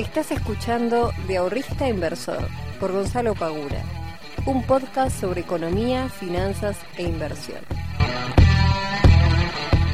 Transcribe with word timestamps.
Estás 0.00 0.30
escuchando 0.30 1.12
De 1.28 1.36
Ahorrista 1.36 1.86
Inversor 1.86 2.48
por 2.80 2.90
Gonzalo 2.90 3.34
Pagura, 3.34 3.84
un 4.46 4.62
podcast 4.62 5.20
sobre 5.20 5.42
economía, 5.42 6.08
finanzas 6.08 6.78
e 6.96 7.02
inversión. 7.02 7.58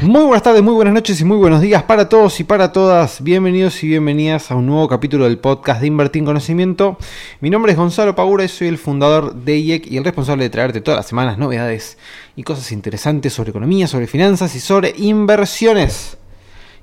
Muy 0.03 0.23
buenas 0.23 0.45
tardes, 0.45 0.63
muy 0.63 0.75
buenas 0.75 0.95
noches 0.95 1.21
y 1.21 1.25
muy 1.25 1.37
buenos 1.37 1.61
días 1.61 1.83
para 1.83 2.09
todos 2.09 2.39
y 2.39 2.45
para 2.45 2.71
todas. 2.71 3.21
Bienvenidos 3.21 3.83
y 3.83 3.89
bienvenidas 3.89 4.53
a 4.53 4.55
un 4.55 4.67
nuevo 4.67 4.87
capítulo 4.87 5.25
del 5.25 5.39
podcast 5.39 5.81
de 5.81 5.89
Invertir 5.89 6.21
en 6.21 6.27
Conocimiento. 6.27 6.99
Mi 7.41 7.51
nombre 7.51 7.73
es 7.73 7.79
Gonzalo 7.79 8.15
Pagura 8.15 8.45
y 8.45 8.49
soy 8.49 8.69
el 8.69 8.79
fundador 8.79 9.35
de 9.35 9.57
IEC 9.57 9.89
y 9.91 9.97
el 9.97 10.05
responsable 10.05 10.45
de 10.45 10.51
traerte 10.51 10.81
todas 10.81 10.99
las 10.99 11.09
semanas 11.09 11.37
novedades 11.37 11.99
y 12.37 12.45
cosas 12.45 12.71
interesantes 12.71 13.33
sobre 13.33 13.51
economía, 13.51 13.89
sobre 13.89 14.07
finanzas 14.07 14.55
y 14.55 14.61
sobre 14.61 14.95
inversiones. 14.97 16.17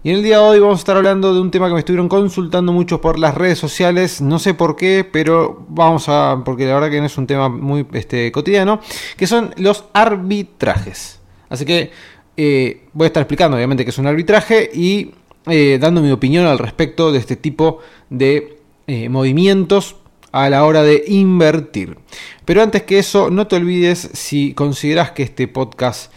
Y 0.06 0.10
en 0.10 0.18
el 0.18 0.24
día 0.24 0.38
de 0.40 0.44
hoy 0.44 0.60
vamos 0.60 0.80
a 0.80 0.82
estar 0.82 0.98
hablando 0.98 1.34
de 1.34 1.40
un 1.40 1.50
tema 1.50 1.70
que 1.70 1.76
me 1.76 1.80
estuvieron 1.80 2.10
consultando 2.10 2.74
mucho 2.74 3.00
por 3.00 3.18
las 3.18 3.36
redes 3.36 3.58
sociales, 3.58 4.20
no 4.20 4.38
sé 4.38 4.54
por 4.54 4.76
qué, 4.76 5.08
pero 5.10 5.66
vamos 5.70 6.10
a, 6.10 6.42
porque 6.44 6.66
la 6.66 6.74
verdad 6.74 6.90
que 6.90 7.00
no 7.00 7.06
es 7.06 7.18
un 7.18 7.26
tema 7.26 7.48
muy 7.48 7.88
este, 7.94 8.30
cotidiano, 8.34 8.82
que 9.16 9.28
son 9.28 9.54
los 9.56 9.86
arbitrajes. 9.94 11.22
Así 11.48 11.64
que 11.64 11.92
eh, 12.36 12.82
voy 12.92 13.06
a 13.06 13.08
estar 13.08 13.22
explicando 13.22 13.56
obviamente 13.56 13.86
qué 13.86 13.92
es 13.92 13.98
un 13.98 14.08
arbitraje 14.08 14.70
y 14.74 15.12
eh, 15.46 15.78
dando 15.80 16.02
mi 16.02 16.12
opinión 16.12 16.48
al 16.48 16.60
respecto 16.60 17.14
de 17.14 17.20
este 17.20 17.38
tipo 17.38 17.80
de 18.10 18.58
eh, 18.88 19.08
movimientos 19.08 19.96
a 20.34 20.50
la 20.50 20.66
hora 20.66 20.84
de 20.84 21.06
invertir. 21.08 21.98
Pero 22.44 22.62
antes 22.62 22.84
que 22.84 23.00
eso, 23.00 23.30
no 23.30 23.48
te 23.48 23.56
olvides 23.56 24.10
si 24.12 24.54
consideras 24.54 25.12
que 25.12 25.24
este 25.24 25.48
podcast 25.48 26.12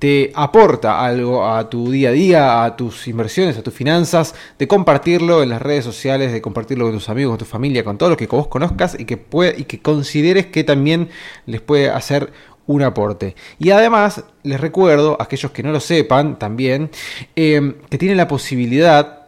te 0.00 0.32
aporta 0.34 1.04
algo 1.04 1.46
a 1.46 1.68
tu 1.68 1.90
día 1.90 2.08
a 2.08 2.12
día, 2.12 2.64
a 2.64 2.74
tus 2.74 3.06
inversiones, 3.06 3.58
a 3.58 3.62
tus 3.62 3.74
finanzas, 3.74 4.34
de 4.58 4.66
compartirlo 4.66 5.42
en 5.42 5.50
las 5.50 5.60
redes 5.60 5.84
sociales, 5.84 6.32
de 6.32 6.40
compartirlo 6.40 6.86
con 6.86 6.94
tus 6.94 7.10
amigos, 7.10 7.32
con 7.32 7.38
tu 7.38 7.44
familia, 7.44 7.84
con 7.84 7.98
todos 7.98 8.10
los 8.10 8.16
que 8.16 8.26
vos 8.26 8.48
conozcas 8.48 8.98
y 8.98 9.04
que, 9.04 9.26
y 9.58 9.64
que 9.64 9.80
consideres 9.80 10.46
que 10.46 10.64
también 10.64 11.10
les 11.44 11.60
puede 11.60 11.90
hacer 11.90 12.32
un 12.66 12.82
aporte. 12.82 13.36
Y 13.58 13.72
además, 13.72 14.24
les 14.42 14.58
recuerdo, 14.58 15.18
a 15.20 15.24
aquellos 15.24 15.52
que 15.52 15.62
no 15.62 15.70
lo 15.70 15.80
sepan 15.80 16.38
también, 16.38 16.90
eh, 17.36 17.74
que 17.90 17.98
tienen 17.98 18.16
la 18.16 18.26
posibilidad 18.26 19.26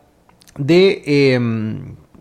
de 0.56 1.02
eh, 1.04 1.40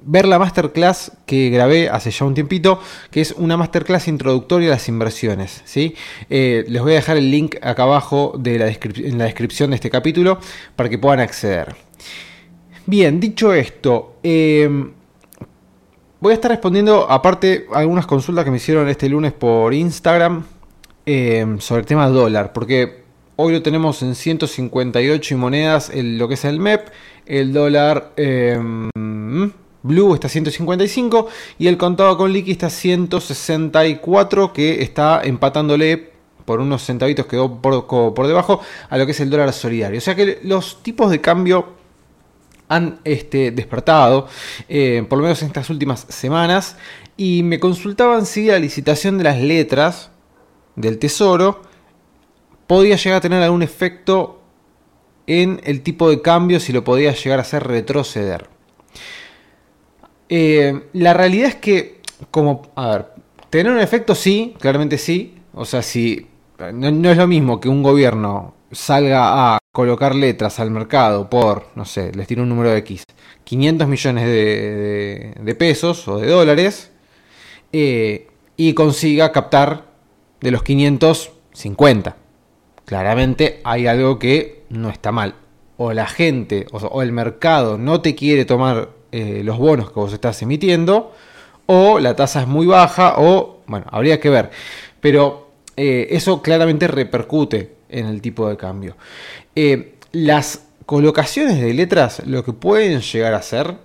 ver 0.03 0.27
la 0.27 0.39
masterclass 0.39 1.11
que 1.25 1.49
grabé 1.49 1.89
hace 1.89 2.11
ya 2.11 2.25
un 2.25 2.33
tiempito, 2.33 2.79
que 3.11 3.21
es 3.21 3.33
una 3.37 3.57
masterclass 3.57 4.07
introductoria 4.07 4.69
a 4.69 4.71
las 4.71 4.87
inversiones. 4.87 5.61
¿sí? 5.65 5.95
Eh, 6.29 6.65
les 6.67 6.81
voy 6.81 6.93
a 6.93 6.95
dejar 6.95 7.17
el 7.17 7.29
link 7.29 7.55
acá 7.61 7.83
abajo 7.83 8.33
de 8.37 8.59
la 8.59 8.67
en 8.67 9.17
la 9.17 9.25
descripción 9.25 9.71
de 9.71 9.75
este 9.75 9.89
capítulo 9.89 10.39
para 10.75 10.89
que 10.89 10.97
puedan 10.97 11.19
acceder. 11.19 11.75
Bien, 12.85 13.19
dicho 13.19 13.53
esto, 13.53 14.15
em, 14.23 14.91
voy 16.19 16.31
a 16.31 16.33
estar 16.33 16.49
respondiendo 16.49 17.09
aparte 17.09 17.67
algunas 17.73 18.05
consultas 18.07 18.43
que 18.43 18.51
me 18.51 18.57
hicieron 18.57 18.89
este 18.89 19.07
lunes 19.07 19.33
por 19.33 19.73
Instagram 19.73 20.43
em, 21.05 21.59
sobre 21.59 21.81
el 21.81 21.87
tema 21.87 22.07
dólar, 22.07 22.53
porque 22.53 23.03
hoy 23.35 23.53
lo 23.53 23.61
tenemos 23.61 24.01
en 24.01 24.15
158 24.15 25.33
y 25.33 25.37
monedas 25.37 25.91
lo 25.93 26.27
que 26.27 26.33
es 26.33 26.45
el 26.45 26.59
MEP, 26.59 26.87
el 27.25 27.53
dólar... 27.53 28.13
Em, 28.17 28.89
Blue 29.83 30.13
está 30.13 30.29
155 30.29 31.27
y 31.59 31.67
el 31.67 31.77
contado 31.77 32.17
con 32.17 32.31
liqui 32.31 32.51
está 32.51 32.69
164 32.69 34.53
que 34.53 34.81
está 34.83 35.21
empatándole 35.23 36.11
por 36.45 36.59
unos 36.59 36.83
centavitos 36.83 37.25
quedó 37.27 37.61
por, 37.61 37.87
por 37.87 38.27
debajo 38.27 38.61
a 38.89 38.97
lo 38.97 39.05
que 39.05 39.11
es 39.11 39.19
el 39.19 39.29
dólar 39.29 39.53
solidario. 39.53 39.97
O 39.97 40.01
sea 40.01 40.15
que 40.15 40.39
los 40.43 40.83
tipos 40.83 41.09
de 41.09 41.21
cambio 41.21 41.81
han 42.71 42.99
este, 43.03 43.51
despertado, 43.51 44.27
eh, 44.69 45.05
por 45.09 45.17
lo 45.17 45.23
menos 45.23 45.41
en 45.41 45.47
estas 45.47 45.69
últimas 45.69 46.05
semanas, 46.07 46.77
y 47.17 47.43
me 47.43 47.59
consultaban 47.59 48.25
si 48.25 48.45
la 48.45 48.59
licitación 48.59 49.17
de 49.17 49.25
las 49.25 49.41
letras 49.41 50.09
del 50.77 50.97
Tesoro 50.97 51.61
podía 52.67 52.95
llegar 52.95 53.17
a 53.17 53.21
tener 53.21 53.43
algún 53.43 53.61
efecto 53.61 54.41
en 55.27 55.59
el 55.65 55.81
tipo 55.81 56.09
de 56.09 56.21
cambio, 56.21 56.61
si 56.61 56.71
lo 56.71 56.85
podía 56.85 57.13
llegar 57.13 57.39
a 57.39 57.41
hacer 57.41 57.67
retroceder. 57.67 58.49
Eh, 60.33 60.83
la 60.93 61.13
realidad 61.13 61.49
es 61.49 61.55
que, 61.55 61.99
como, 62.31 62.61
a 62.75 62.87
ver, 62.87 63.05
tener 63.49 63.69
un 63.69 63.79
efecto 63.79 64.15
sí, 64.15 64.55
claramente 64.61 64.97
sí. 64.97 65.35
O 65.53 65.65
sea, 65.65 65.81
si 65.81 66.25
no, 66.73 67.11
es 67.11 67.17
lo 67.17 67.27
mismo 67.27 67.59
que 67.59 67.67
un 67.67 67.83
gobierno 67.83 68.55
salga 68.71 69.55
a 69.55 69.59
colocar 69.73 70.15
letras 70.15 70.61
al 70.61 70.71
mercado 70.71 71.29
por, 71.29 71.67
no 71.75 71.83
sé, 71.83 72.13
les 72.13 72.27
tiro 72.27 72.43
un 72.43 72.49
número 72.49 72.69
de 72.69 72.77
X, 72.77 73.03
500 73.43 73.87
millones 73.89 74.25
de, 74.25 75.55
pesos 75.59 76.07
o 76.07 76.17
de 76.17 76.27
dólares, 76.27 76.91
eh, 77.73 78.29
y 78.55 78.73
consiga 78.73 79.33
captar 79.33 79.87
de 80.39 80.51
los 80.51 80.63
550. 80.63 82.15
Claramente 82.85 83.59
hay 83.65 83.85
algo 83.85 84.17
que 84.17 84.63
no 84.69 84.89
está 84.89 85.11
mal. 85.11 85.35
O 85.75 85.91
la 85.91 86.07
gente 86.07 86.67
o 86.71 87.01
el 87.01 87.11
mercado 87.11 87.77
no 87.77 87.99
te 87.99 88.15
quiere 88.15 88.45
tomar 88.45 89.00
eh, 89.11 89.41
los 89.43 89.57
bonos 89.57 89.89
que 89.91 89.99
vos 89.99 90.13
estás 90.13 90.41
emitiendo, 90.41 91.13
o 91.65 91.99
la 91.99 92.15
tasa 92.15 92.41
es 92.41 92.47
muy 92.47 92.65
baja, 92.65 93.15
o, 93.17 93.61
bueno, 93.67 93.85
habría 93.91 94.19
que 94.19 94.29
ver. 94.29 94.51
Pero 94.99 95.51
eh, 95.77 96.07
eso 96.11 96.41
claramente 96.41 96.87
repercute 96.87 97.75
en 97.89 98.05
el 98.07 98.21
tipo 98.21 98.47
de 98.49 98.57
cambio. 98.57 98.95
Eh, 99.55 99.95
las 100.11 100.67
colocaciones 100.85 101.61
de 101.61 101.73
letras 101.73 102.21
lo 102.25 102.43
que 102.43 102.53
pueden 102.53 103.01
llegar 103.01 103.33
a 103.33 103.37
hacer 103.37 103.77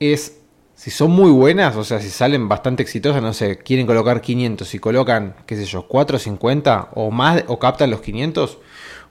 es, 0.00 0.38
si 0.74 0.90
son 0.90 1.10
muy 1.12 1.30
buenas, 1.30 1.76
o 1.76 1.84
sea, 1.84 2.00
si 2.00 2.10
salen 2.10 2.48
bastante 2.48 2.82
exitosas, 2.82 3.22
no 3.22 3.32
sé, 3.32 3.58
quieren 3.58 3.86
colocar 3.86 4.20
500 4.20 4.74
y 4.74 4.78
colocan, 4.78 5.36
qué 5.46 5.56
sé 5.56 5.64
yo, 5.66 5.86
450 5.86 6.90
o 6.94 7.10
más, 7.10 7.44
o 7.46 7.58
captan 7.58 7.90
los 7.90 8.00
500, 8.00 8.58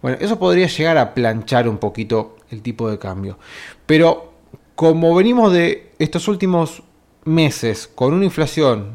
bueno, 0.02 0.18
eso 0.20 0.40
podría 0.40 0.68
llegar 0.68 0.98
a 0.98 1.14
planchar 1.14 1.68
un 1.68 1.78
poquito 1.78 2.38
el 2.52 2.62
tipo 2.62 2.90
de 2.90 2.98
cambio. 2.98 3.38
Pero 3.86 4.29
como 4.80 5.14
venimos 5.14 5.52
de 5.52 5.92
estos 6.00 6.30
últimos 6.30 6.84
meses 7.26 7.86
con 7.86 8.14
una 8.14 8.24
inflación 8.24 8.94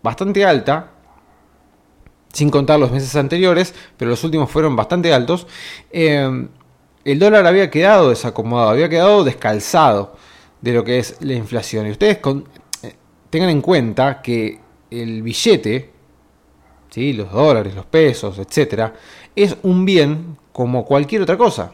bastante 0.00 0.44
alta, 0.44 0.92
sin 2.32 2.48
contar 2.48 2.78
los 2.78 2.92
meses 2.92 3.16
anteriores, 3.16 3.74
pero 3.96 4.08
los 4.08 4.22
últimos 4.22 4.48
fueron 4.48 4.76
bastante 4.76 5.12
altos, 5.12 5.48
eh, 5.90 6.46
el 7.04 7.18
dólar 7.18 7.44
había 7.44 7.72
quedado 7.72 8.10
desacomodado, 8.10 8.70
había 8.70 8.88
quedado 8.88 9.24
descalzado 9.24 10.14
de 10.60 10.72
lo 10.72 10.84
que 10.84 11.00
es 11.00 11.16
la 11.18 11.34
inflación. 11.34 11.88
Y 11.88 11.90
ustedes 11.90 12.20
eh, 12.84 12.94
tengan 13.28 13.50
en 13.50 13.62
cuenta 13.62 14.22
que 14.22 14.60
el 14.92 15.22
billete, 15.22 15.90
¿sí? 16.88 17.14
los 17.14 17.32
dólares, 17.32 17.74
los 17.74 17.86
pesos, 17.86 18.38
etc., 18.38 18.92
es 19.34 19.56
un 19.64 19.84
bien 19.84 20.38
como 20.52 20.84
cualquier 20.84 21.22
otra 21.22 21.36
cosa. 21.36 21.72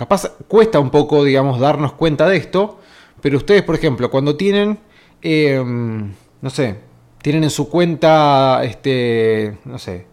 Capaz 0.00 0.34
cuesta 0.48 0.80
un 0.80 0.88
poco, 0.88 1.24
digamos, 1.24 1.60
darnos 1.60 1.92
cuenta 1.92 2.26
de 2.26 2.38
esto, 2.38 2.78
pero 3.20 3.36
ustedes, 3.36 3.62
por 3.62 3.74
ejemplo, 3.74 4.10
cuando 4.10 4.34
tienen, 4.34 4.78
em, 5.20 6.14
no 6.40 6.48
sé, 6.48 6.76
tienen 7.20 7.44
en 7.44 7.50
su 7.50 7.68
cuenta, 7.68 8.64
este, 8.64 9.58
no 9.66 9.78
sé, 9.78 10.06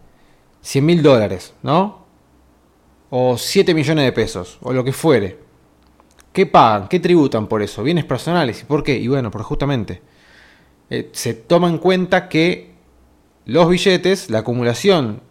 100 0.60 0.84
mil 0.84 1.02
dólares, 1.02 1.54
¿no? 1.62 2.04
O 3.08 3.38
7 3.38 3.72
millones 3.72 4.04
de 4.04 4.12
pesos, 4.12 4.58
o 4.60 4.74
lo 4.74 4.84
que 4.84 4.92
fuere. 4.92 5.38
¿Qué 6.34 6.44
pagan? 6.44 6.88
¿Qué 6.88 7.00
tributan 7.00 7.46
por 7.46 7.62
eso? 7.62 7.82
Bienes 7.82 8.04
personales. 8.04 8.60
¿Y 8.60 8.64
por 8.66 8.82
qué? 8.82 8.98
Y 8.98 9.08
bueno, 9.08 9.30
porque 9.30 9.44
justamente 9.44 10.02
eh, 10.90 11.08
se 11.12 11.32
toma 11.32 11.70
en 11.70 11.78
cuenta 11.78 12.28
que 12.28 12.74
los 13.46 13.66
billetes, 13.70 14.28
la 14.28 14.40
acumulación 14.40 15.22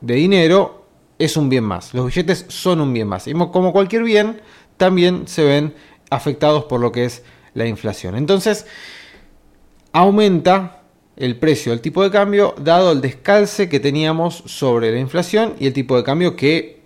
de 0.00 0.14
dinero, 0.14 0.85
es 1.18 1.36
un 1.36 1.48
bien 1.48 1.64
más. 1.64 1.94
Los 1.94 2.06
billetes 2.06 2.46
son 2.48 2.80
un 2.80 2.92
bien 2.92 3.08
más. 3.08 3.26
Y 3.26 3.32
como 3.32 3.72
cualquier 3.72 4.02
bien, 4.02 4.40
también 4.76 5.26
se 5.26 5.44
ven 5.44 5.74
afectados 6.10 6.64
por 6.64 6.80
lo 6.80 6.92
que 6.92 7.04
es 7.04 7.22
la 7.54 7.66
inflación. 7.66 8.16
Entonces, 8.16 8.66
aumenta 9.92 10.82
el 11.16 11.36
precio 11.36 11.72
del 11.72 11.80
tipo 11.80 12.02
de 12.02 12.10
cambio 12.10 12.54
dado 12.58 12.92
el 12.92 13.00
descalce 13.00 13.68
que 13.68 13.80
teníamos 13.80 14.42
sobre 14.46 14.92
la 14.92 14.98
inflación 14.98 15.54
y 15.58 15.66
el 15.66 15.72
tipo 15.72 15.96
de 15.96 16.04
cambio 16.04 16.36
que, 16.36 16.82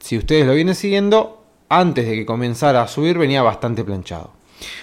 si 0.00 0.18
ustedes 0.18 0.46
lo 0.46 0.54
vienen 0.54 0.74
siguiendo, 0.74 1.44
antes 1.68 2.06
de 2.06 2.14
que 2.14 2.26
comenzara 2.26 2.82
a 2.82 2.88
subir 2.88 3.18
venía 3.18 3.42
bastante 3.42 3.84
planchado. 3.84 4.32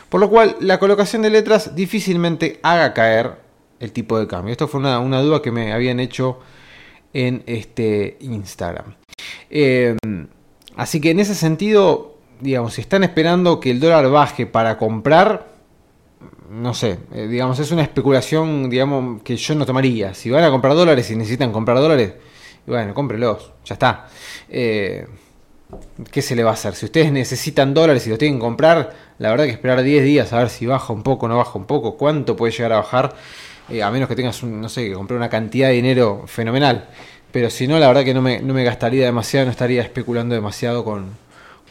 Por 0.08 0.22
lo 0.22 0.30
cual, 0.30 0.56
la 0.62 0.80
colocación 0.80 1.22
de 1.24 1.30
letras 1.30 1.76
difícilmente 1.76 2.60
haga 2.64 2.94
caer 2.94 3.40
el 3.80 3.92
tipo 3.92 4.18
de 4.18 4.28
cambio. 4.28 4.54
Esto 4.54 4.70
fue 4.70 4.80
una, 4.80 5.00
una 5.00 5.22
duda 5.22 5.42
que 5.42 5.52
me 5.52 5.74
habían 5.74 6.00
hecho 6.00 6.40
en 7.16 7.44
este 7.46 8.18
Instagram. 8.20 8.94
Eh, 9.50 9.96
así 10.76 11.00
que 11.00 11.12
en 11.12 11.22
ese 11.22 11.34
sentido, 11.34 12.18
digamos, 12.42 12.74
si 12.74 12.82
están 12.82 13.06
esperando 13.06 13.62
que 13.62 13.72
el 13.72 13.80
dólar 13.80 14.10
baje 14.10 14.46
para 14.46 14.78
comprar, 14.78 15.48
no 16.50 16.74
sé, 16.74 17.00
eh, 17.14 17.28
digamos, 17.28 17.58
es 17.60 17.72
una 17.72 17.84
especulación, 17.84 18.70
digamos, 18.70 19.24
que 19.24 19.38
yo 19.38 19.56
no 19.56 19.66
tomaría. 19.66 20.14
Si 20.14 20.30
van 20.30 20.44
a 20.44 20.52
comprar 20.52 20.76
dólares 20.76 21.10
y 21.10 21.16
necesitan 21.16 21.54
comprar 21.54 21.78
dólares, 21.78 22.14
bueno, 22.68 22.94
cómprelos, 22.94 23.54
ya 23.64 23.76
está. 23.76 24.08
Eh, 24.50 25.08
¿qué 26.12 26.22
se 26.22 26.36
le 26.36 26.44
va 26.44 26.52
a 26.52 26.54
hacer? 26.54 26.76
Si 26.76 26.86
ustedes 26.86 27.14
necesitan 27.14 27.74
dólares 27.74 28.06
y 28.08 28.10
los 28.10 28.20
tienen 28.20 28.40
que 28.40 28.44
comprar, 28.44 28.94
la 29.20 29.30
verdad 29.30 29.46
que 29.46 29.52
esperar 29.52 29.82
10 29.82 30.04
días 30.04 30.34
a 30.34 30.40
ver 30.40 30.50
si 30.50 30.66
baja 30.66 30.92
un 30.92 31.02
poco, 31.02 31.30
no 31.30 31.38
baja 31.38 31.58
un 31.58 31.66
poco, 31.66 31.96
cuánto 31.96 32.36
puede 32.36 32.52
llegar 32.52 32.74
a 32.74 32.78
bajar, 32.78 33.16
eh, 33.70 33.84
a 33.84 33.92
menos 33.92 34.08
que 34.08 34.16
tengas, 34.16 34.42
un, 34.44 34.62
no 34.62 34.70
sé, 34.70 34.88
que 34.88 34.94
comprar 34.94 35.18
una 35.18 35.30
cantidad 35.30 35.70
de 35.70 35.76
dinero 35.76 36.24
fenomenal. 36.28 36.90
Pero 37.32 37.50
si 37.50 37.68
no, 37.68 37.80
la 37.80 37.88
verdad 37.88 38.04
que 38.04 38.14
no 38.14 38.22
me, 38.22 38.40
no 38.40 38.54
me 38.54 38.64
gastaría 38.64 39.06
demasiado, 39.06 39.46
no 39.46 39.52
estaría 39.52 39.82
especulando 39.82 40.36
demasiado 40.36 40.84
con, 40.84 41.18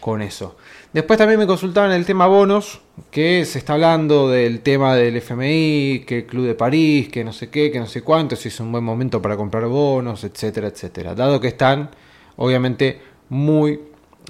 con 0.00 0.20
eso. 0.20 0.56
Después 0.92 1.18
también 1.18 1.40
me 1.40 1.46
consultaban 1.46 1.90
el 1.90 2.04
tema 2.04 2.28
bonos, 2.28 2.80
que 3.10 3.44
se 3.44 3.58
está 3.58 3.72
hablando 3.72 4.28
del 4.28 4.60
tema 4.60 4.94
del 4.94 5.16
FMI, 5.16 6.04
que 6.06 6.18
el 6.18 6.26
Club 6.26 6.46
de 6.46 6.54
París, 6.54 7.08
que 7.08 7.24
no 7.24 7.32
sé 7.32 7.50
qué, 7.50 7.72
que 7.72 7.80
no 7.80 7.86
sé 7.86 8.02
cuánto, 8.02 8.36
si 8.36 8.46
es 8.46 8.60
un 8.60 8.70
buen 8.70 8.84
momento 8.84 9.20
para 9.20 9.36
comprar 9.36 9.66
bonos, 9.66 10.22
etcétera, 10.22 10.68
etcétera. 10.68 11.16
Dado 11.16 11.40
que 11.40 11.48
están, 11.48 11.90
obviamente, 12.36 13.00
muy 13.28 13.80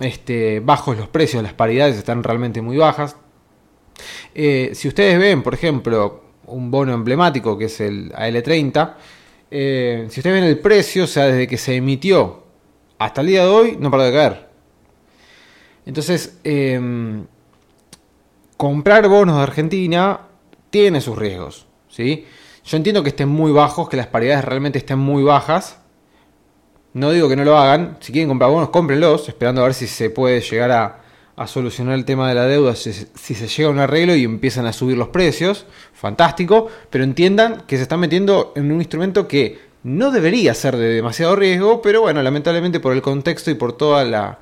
este, 0.01 0.61
bajos 0.61 0.97
los 0.97 1.09
precios, 1.09 1.43
las 1.43 1.53
paridades 1.53 1.97
están 1.97 2.23
realmente 2.23 2.63
muy 2.63 2.79
bajas. 2.79 3.17
Eh, 4.35 4.71
si 4.75 4.89
ustedes 4.89 5.19
ven, 5.19 5.43
por 5.43 5.53
ejemplo, 5.53 6.24
un 6.47 6.71
bono 6.71 6.93
emblemático 6.93 7.57
que 7.57 7.67
es 7.67 7.81
el 7.81 8.13
AL30, 8.13 8.95
eh, 9.51 10.07
si 10.11 10.21
ustedes 10.21 10.41
ven 10.41 10.45
el 10.45 10.59
precio, 10.59 11.05
o 11.05 11.07
sea, 11.07 11.27
desde 11.27 11.47
que 11.47 11.57
se 11.57 11.77
emitió 11.77 12.45
hasta 12.99 13.21
el 13.21 13.29
día 13.29 13.45
de 13.45 13.51
hoy, 13.51 13.77
no 13.79 13.91
para 13.91 14.05
de 14.05 14.13
caer. 14.13 14.49
Entonces, 15.87 16.39
em, 16.45 17.27
comprar 18.57 19.07
bonos 19.09 19.37
de 19.37 19.43
Argentina 19.43 20.21
tiene 20.71 21.01
sus 21.01 21.17
riesgos. 21.17 21.67
¿sí? 21.89 22.27
Yo 22.65 22.77
entiendo 22.77 23.03
que 23.03 23.11
estén 23.11 23.29
muy 23.29 23.53
bajos, 23.53 23.89
que 23.89 23.97
las 23.97 24.07
paridades 24.07 24.45
realmente 24.45 24.79
estén 24.79 24.99
muy 24.99 25.23
bajas. 25.23 25.79
No 26.95 27.11
digo 27.11 27.29
que 27.29 27.37
no 27.37 27.45
lo 27.45 27.59
hagan. 27.59 27.99
Si 28.01 28.13
quieren 28.13 28.29
comprar 28.29 28.51
bonos, 28.51 28.71
cómprenlos, 28.71 29.29
esperando 29.29 29.61
a 29.61 29.65
ver 29.65 29.75
si 29.75 29.87
se 29.87 30.11
puede 30.11 30.41
llegar 30.41 30.71
a, 30.71 31.04
solucionar 31.47 31.95
el 31.95 32.05
tema 32.05 32.29
de 32.29 32.35
la 32.35 32.47
deuda, 32.47 32.77
si, 32.77 32.93
si, 32.93 33.35
se 33.35 33.49
llega 33.49 33.69
a 33.69 33.73
un 33.73 33.79
arreglo 33.79 34.15
y 34.15 34.25
empiezan 34.25 34.67
a 34.67 34.73
subir 34.73 34.97
los 34.97 35.09
precios. 35.09 35.67
Fantástico. 35.93 36.69
Pero 36.91 37.05
entiendan 37.05 37.63
que 37.67 37.77
se 37.77 37.83
están 37.83 38.01
metiendo 38.01 38.53
en 38.57 38.71
un 38.71 38.81
instrumento 38.81 39.27
que 39.27 39.59
no 39.85 40.11
debería 40.11 40.55
ser 40.55 40.77
de 40.77 40.89
demasiado 40.89 41.37
riesgo, 41.37 41.83
pero 41.83 42.01
bueno, 42.01 42.23
lamentablemente 42.23 42.81
por 42.81 42.95
el 42.95 43.03
contexto 43.03 43.51
y 43.51 43.55
por 43.55 43.77
toda 43.77 44.05
la, 44.05 44.39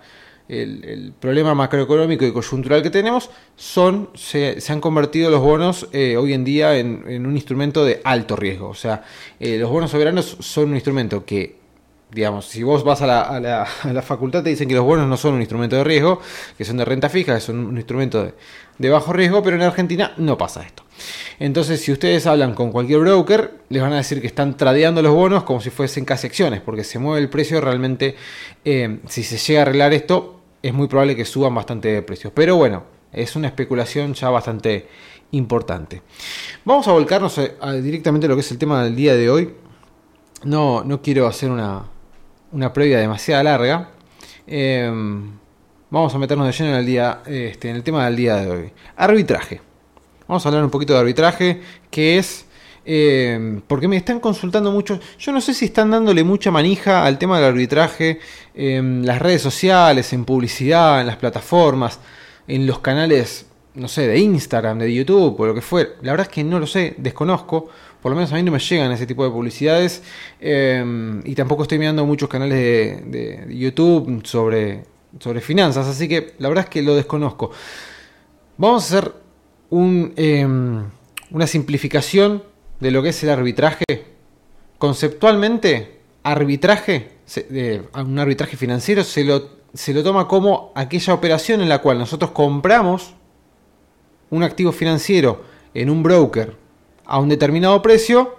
el, 0.49 1.13
problema 1.19 1.55
macroeconómico 1.55 2.25
y 2.25 2.33
coyuntural 2.33 2.83
que 2.83 2.91
tenemos, 2.91 3.31
son, 3.57 4.11
se, 4.15 4.59
han 4.69 4.81
convertido 4.81 5.31
los 5.31 5.41
bonos 5.41 5.89
eh, 5.93 6.17
hoy 6.17 6.33
en 6.33 6.45
día 6.45 6.79
en, 6.79 7.27
un 7.27 7.35
instrumento 7.35 7.85
de 7.85 8.01
alto 8.05 8.37
riesgo. 8.37 8.69
O 8.69 8.75
sea, 8.75 9.05
eh, 9.41 9.59
los 9.59 9.71
bonos 9.71 9.91
soberanos 9.91 10.37
son 10.41 10.71
un 10.71 10.75
instrumento 10.75 11.25
que, 11.25 11.62
digamos, 12.13 12.47
si 12.47 12.63
vos 12.63 12.85
vas 12.85 13.01
a 13.03 13.07
la, 13.07 13.23
a, 13.23 13.41
la, 13.41 13.63
a 13.83 13.93
la, 13.93 14.03
facultad 14.03 14.43
te 14.43 14.51
dicen 14.51 14.69
que 14.69 14.75
los 14.75 14.85
bonos 14.85 15.09
no 15.09 15.17
son 15.17 15.35
un 15.35 15.41
instrumento 15.41 15.77
de 15.77 15.85
riesgo, 15.85 16.21
que 16.57 16.65
son 16.65 16.77
de 16.77 16.85
renta 16.85 17.09
fija, 17.09 17.35
que 17.35 17.41
son 17.41 17.59
un 17.59 17.77
instrumento 17.77 18.23
de, 18.23 18.35
de 18.79 18.91
bajo 18.91 19.13
riesgo, 19.13 19.43
pero 19.43 19.57
en 19.57 19.63
Argentina 19.63 20.13
no 20.19 20.37
pasa 20.37 20.63
esto. 20.63 20.85
Entonces, 21.39 21.81
si 21.81 21.93
ustedes 21.93 22.27
hablan 22.27 22.55
con 22.55 22.71
cualquier 22.71 23.01
broker, 23.01 23.59
les 23.69 23.83
van 23.83 23.93
a 23.93 23.97
decir 23.97 24.21
que 24.21 24.27
están 24.27 24.57
tradeando 24.57 25.03
los 25.03 25.15
bonos 25.15 25.45
como 25.45 25.61
si 25.61 25.71
fuesen 25.71 26.05
casi 26.05 26.27
acciones, 26.27 26.61
porque 26.61 26.85
se 26.85 26.99
mueve 26.99 27.21
el 27.21 27.29
precio 27.29 27.61
realmente. 27.61 28.15
Eh, 28.65 29.01
si 29.09 29.23
se 29.23 29.39
llega 29.39 29.61
a 29.61 29.63
arreglar 29.63 29.93
esto, 29.93 30.41
es 30.63 30.73
muy 30.73 30.87
probable 30.87 31.17
que 31.17 31.25
suban 31.25 31.55
bastante 31.55 31.89
de 31.89 32.03
precios. 32.03 32.33
Pero 32.35 32.57
bueno, 32.57 32.85
es 33.13 33.35
una 33.37 33.49
especulación 33.49 34.15
ya 34.15 34.31
bastante 34.31 34.87
importante. 35.33 36.03
Vamos 36.65 36.87
a 36.89 36.93
volcarnos 36.93 37.41
directamente 37.83 38.27
a 38.27 38.29
lo 38.29 38.37
que 38.37 38.43
es 38.43 38.51
el 38.51 38.59
tema 38.59 38.85
del 38.85 38.95
día 38.95 39.15
de 39.15 39.31
hoy. 39.31 39.55
No, 40.45 40.85
no 40.85 41.03
quiero 41.03 41.27
hacer 41.27 41.51
una, 41.51 41.85
una 42.53 42.73
previa 42.73 42.99
demasiado 42.99 43.43
larga. 43.43 43.91
Em, 44.47 45.33
vamos 45.91 46.15
a 46.15 46.19
meternos 46.19 46.47
de 46.47 46.53
lleno 46.53 46.71
en 46.71 46.77
el, 46.77 46.87
día, 46.87 47.23
este, 47.27 47.71
en 47.71 47.77
el 47.77 47.83
tema 47.83 48.05
del 48.05 48.17
día 48.17 48.37
de 48.37 48.51
hoy. 48.51 48.73
Arbitraje. 48.97 49.61
Vamos 50.29 50.45
a 50.45 50.49
hablar 50.49 50.65
un 50.65 50.71
poquito 50.71 50.93
de 50.93 51.01
arbitraje, 51.01 51.61
que 51.91 52.19
es... 52.19 52.47
Eh, 52.85 53.61
porque 53.69 53.87
me 53.87 53.97
están 53.97 54.19
consultando 54.19 54.73
mucho. 54.73 54.99
Yo 55.19 55.31
no 55.31 55.41
sé 55.41 55.55
si 55.55 55.67
están 55.67 55.91
dándole 55.91 56.25
mucha 56.25 56.51
manija 56.51 57.05
al 57.05 57.17
tema 57.17 57.39
del 57.39 57.51
arbitraje 57.51 58.19
en 58.55 59.07
las 59.07 59.23
redes 59.23 59.41
sociales, 59.41 60.13
en 60.13 60.25
publicidad, 60.25 61.01
en 61.01 61.07
las 61.07 61.17
plataformas, 61.17 62.01
en 62.49 62.67
los 62.67 62.81
canales, 62.81 63.47
no 63.75 63.87
sé, 63.87 64.09
de 64.09 64.19
Instagram, 64.19 64.81
de 64.81 64.93
YouTube 64.93 65.39
o 65.39 65.47
lo 65.47 65.55
que 65.55 65.61
fuera. 65.61 65.91
La 66.03 66.11
verdad 66.13 66.27
es 66.27 66.35
que 66.35 66.43
no 66.43 66.59
lo 66.59 66.67
sé, 66.67 66.95
desconozco. 66.99 67.69
Por 68.03 68.11
lo 68.11 68.17
menos 68.17 68.33
a 68.33 68.35
mí 68.35 68.43
no 68.43 68.51
me 68.51 68.59
llegan 68.59 68.91
ese 68.91 69.07
tipo 69.07 69.25
de 69.25 69.31
publicidades. 69.31 70.03
Eh, 70.41 71.21
y 71.25 71.35
tampoco 71.37 71.63
estoy 71.63 71.79
mirando 71.79 72.05
muchos 72.05 72.29
canales 72.29 73.11
de, 73.11 73.47
YouTube 73.49 74.27
sobre, 74.27 74.83
sobre 75.21 75.41
finanzas. 75.41 75.87
Así 75.87 76.09
que 76.09 76.35
la 76.39 76.49
verdad 76.49 76.65
es 76.65 76.71
que 76.71 76.83
lo 76.83 76.97
desconozco. 76.97 77.53
Vamos 78.57 78.83
a 78.83 78.99
hacer 78.99 79.13
em, 79.71 80.85
una 81.31 81.47
simplificación 81.47 82.43
de 82.81 82.91
lo 82.91 83.05
que 83.05 83.11
es 83.11 83.23
el 83.23 83.31
arbitraje. 83.31 83.85
Conceptualmente, 84.79 86.01
arbitraje, 86.25 87.13
un 87.95 88.19
arbitraje 88.19 88.57
financiero 88.57 89.05
se 89.05 89.23
lo, 89.23 89.49
se 89.75 89.95
lo 89.95 90.03
toma 90.03 90.27
como 90.27 90.73
aquella 90.75 91.15
operación 91.15 91.61
en 91.61 91.69
la 91.69 91.79
cual 91.79 91.99
nosotros 91.99 92.33
compramos 92.33 93.15
un 94.31 94.43
activo 94.43 94.73
financiero 94.73 95.45
en 95.73 95.89
un 95.89 96.03
broker 96.03 96.62
a 97.05 97.19
un 97.19 97.29
determinado 97.29 97.83
precio, 97.83 98.37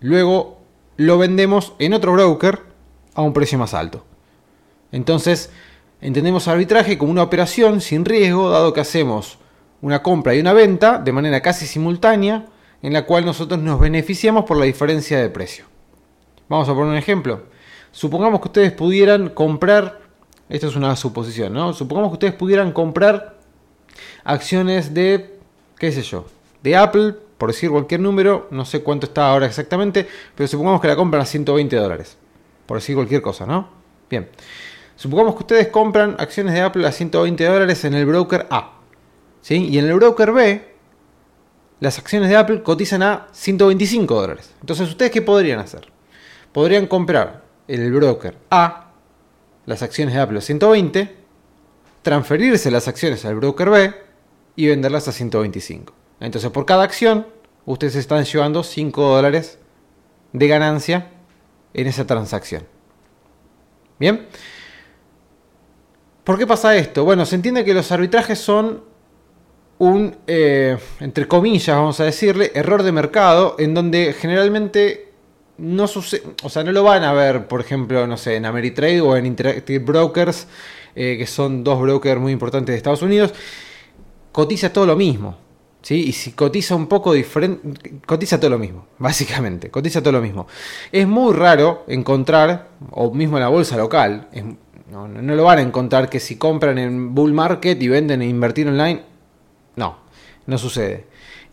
luego 0.00 0.58
lo 0.96 1.18
vendemos 1.18 1.74
en 1.78 1.94
otro 1.94 2.12
broker 2.12 2.60
a 3.14 3.22
un 3.22 3.32
precio 3.32 3.58
más 3.58 3.74
alto. 3.74 4.04
Entonces, 4.90 5.50
entendemos 6.00 6.48
arbitraje 6.48 6.98
como 6.98 7.12
una 7.12 7.22
operación 7.22 7.80
sin 7.80 8.04
riesgo, 8.04 8.50
dado 8.50 8.72
que 8.72 8.80
hacemos 8.80 9.38
una 9.80 10.02
compra 10.02 10.34
y 10.34 10.40
una 10.40 10.52
venta 10.52 10.98
de 10.98 11.12
manera 11.12 11.40
casi 11.40 11.66
simultánea 11.66 12.46
en 12.82 12.92
la 12.92 13.06
cual 13.06 13.24
nosotros 13.24 13.60
nos 13.60 13.80
beneficiamos 13.80 14.44
por 14.44 14.56
la 14.56 14.64
diferencia 14.64 15.18
de 15.18 15.30
precio. 15.30 15.64
Vamos 16.48 16.68
a 16.68 16.74
poner 16.74 16.90
un 16.90 16.96
ejemplo. 16.96 17.44
Supongamos 17.92 18.40
que 18.40 18.48
ustedes 18.48 18.72
pudieran 18.72 19.30
comprar, 19.30 20.00
esto 20.48 20.68
es 20.68 20.76
una 20.76 20.94
suposición, 20.96 21.52
¿no? 21.52 21.72
Supongamos 21.72 22.10
que 22.10 22.14
ustedes 22.14 22.34
pudieran 22.34 22.72
comprar 22.72 23.36
acciones 24.24 24.94
de, 24.94 25.38
qué 25.78 25.92
sé 25.92 26.02
yo, 26.02 26.26
de 26.62 26.76
Apple, 26.76 27.16
por 27.42 27.50
decir 27.50 27.70
cualquier 27.70 27.98
número, 27.98 28.46
no 28.52 28.64
sé 28.64 28.84
cuánto 28.84 29.06
está 29.06 29.28
ahora 29.28 29.46
exactamente, 29.46 30.06
pero 30.36 30.46
supongamos 30.46 30.80
que 30.80 30.86
la 30.86 30.94
compran 30.94 31.22
a 31.22 31.26
120 31.26 31.74
dólares, 31.74 32.16
por 32.66 32.76
decir 32.76 32.94
cualquier 32.94 33.20
cosa, 33.20 33.46
¿no? 33.46 33.68
Bien. 34.08 34.28
Supongamos 34.94 35.34
que 35.34 35.40
ustedes 35.40 35.66
compran 35.66 36.14
acciones 36.20 36.54
de 36.54 36.60
Apple 36.60 36.86
a 36.86 36.92
120 36.92 37.44
dólares 37.44 37.84
en 37.84 37.94
el 37.94 38.06
broker 38.06 38.46
A. 38.48 38.74
Y 39.48 39.76
en 39.76 39.86
el 39.86 39.94
broker 39.94 40.30
B, 40.30 40.72
las 41.80 41.98
acciones 41.98 42.28
de 42.28 42.36
Apple 42.36 42.62
cotizan 42.62 43.02
a 43.02 43.26
125 43.32 44.20
dólares. 44.20 44.54
Entonces, 44.60 44.88
¿ustedes 44.88 45.10
qué 45.10 45.20
podrían 45.20 45.58
hacer? 45.58 45.90
Podrían 46.52 46.86
comprar 46.86 47.42
en 47.66 47.82
el 47.82 47.92
broker 47.92 48.38
A 48.50 48.92
las 49.66 49.82
acciones 49.82 50.14
de 50.14 50.20
Apple 50.20 50.38
a 50.38 50.42
120, 50.42 51.16
transferirse 52.02 52.70
las 52.70 52.86
acciones 52.86 53.24
al 53.24 53.34
broker 53.34 53.68
B 53.68 53.94
y 54.54 54.68
venderlas 54.68 55.08
a 55.08 55.12
125. 55.12 56.01
Entonces, 56.22 56.50
por 56.50 56.64
cada 56.64 56.84
acción, 56.84 57.26
ustedes 57.66 57.96
están 57.96 58.24
llevando 58.24 58.62
5 58.62 59.02
dólares 59.02 59.58
de 60.32 60.48
ganancia 60.48 61.10
en 61.74 61.86
esa 61.88 62.06
transacción. 62.06 62.64
Bien. 63.98 64.26
¿Por 66.24 66.38
qué 66.38 66.46
pasa 66.46 66.76
esto? 66.76 67.04
Bueno, 67.04 67.26
se 67.26 67.34
entiende 67.34 67.64
que 67.64 67.74
los 67.74 67.90
arbitrajes 67.90 68.38
son 68.38 68.84
un, 69.78 70.16
eh, 70.28 70.78
entre 71.00 71.26
comillas, 71.26 71.76
vamos 71.76 71.98
a 71.98 72.04
decirle, 72.04 72.52
error 72.54 72.84
de 72.84 72.92
mercado, 72.92 73.56
en 73.58 73.74
donde 73.74 74.12
generalmente 74.12 75.12
no 75.58 75.88
sucede, 75.88 76.22
o 76.44 76.48
sea, 76.48 76.62
no 76.62 76.70
lo 76.70 76.84
van 76.84 77.02
a 77.02 77.12
ver, 77.12 77.48
por 77.48 77.60
ejemplo, 77.60 78.06
no 78.06 78.16
sé, 78.16 78.36
en 78.36 78.46
Ameritrade 78.46 79.00
o 79.00 79.16
en 79.16 79.26
Interactive 79.26 79.84
Brokers, 79.84 80.46
eh, 80.94 81.16
que 81.18 81.26
son 81.26 81.64
dos 81.64 81.80
brokers 81.80 82.20
muy 82.20 82.30
importantes 82.30 82.72
de 82.72 82.76
Estados 82.76 83.02
Unidos, 83.02 83.34
cotiza 84.30 84.72
todo 84.72 84.86
lo 84.86 84.94
mismo. 84.94 85.36
¿Sí? 85.82 85.96
Y 86.08 86.12
si 86.12 86.32
cotiza 86.32 86.76
un 86.76 86.86
poco 86.86 87.12
diferente, 87.12 88.00
cotiza 88.06 88.38
todo 88.38 88.50
lo 88.50 88.58
mismo, 88.58 88.86
básicamente, 88.98 89.70
cotiza 89.70 90.00
todo 90.00 90.12
lo 90.12 90.22
mismo. 90.22 90.46
Es 90.92 91.06
muy 91.06 91.34
raro 91.34 91.84
encontrar, 91.88 92.68
o 92.92 93.12
mismo 93.12 93.36
en 93.36 93.42
la 93.42 93.48
bolsa 93.48 93.76
local, 93.76 94.28
no, 94.90 95.08
no, 95.08 95.34
lo 95.34 95.44
van 95.44 95.58
a 95.58 95.62
encontrar 95.62 96.08
que 96.08 96.20
si 96.20 96.36
compran 96.36 96.78
en 96.78 97.14
bull 97.14 97.32
market 97.32 97.82
y 97.82 97.88
venden 97.88 98.22
e 98.22 98.28
invertir 98.28 98.68
online, 98.68 99.02
no, 99.76 99.96
no 100.46 100.58
sucede. 100.58 101.06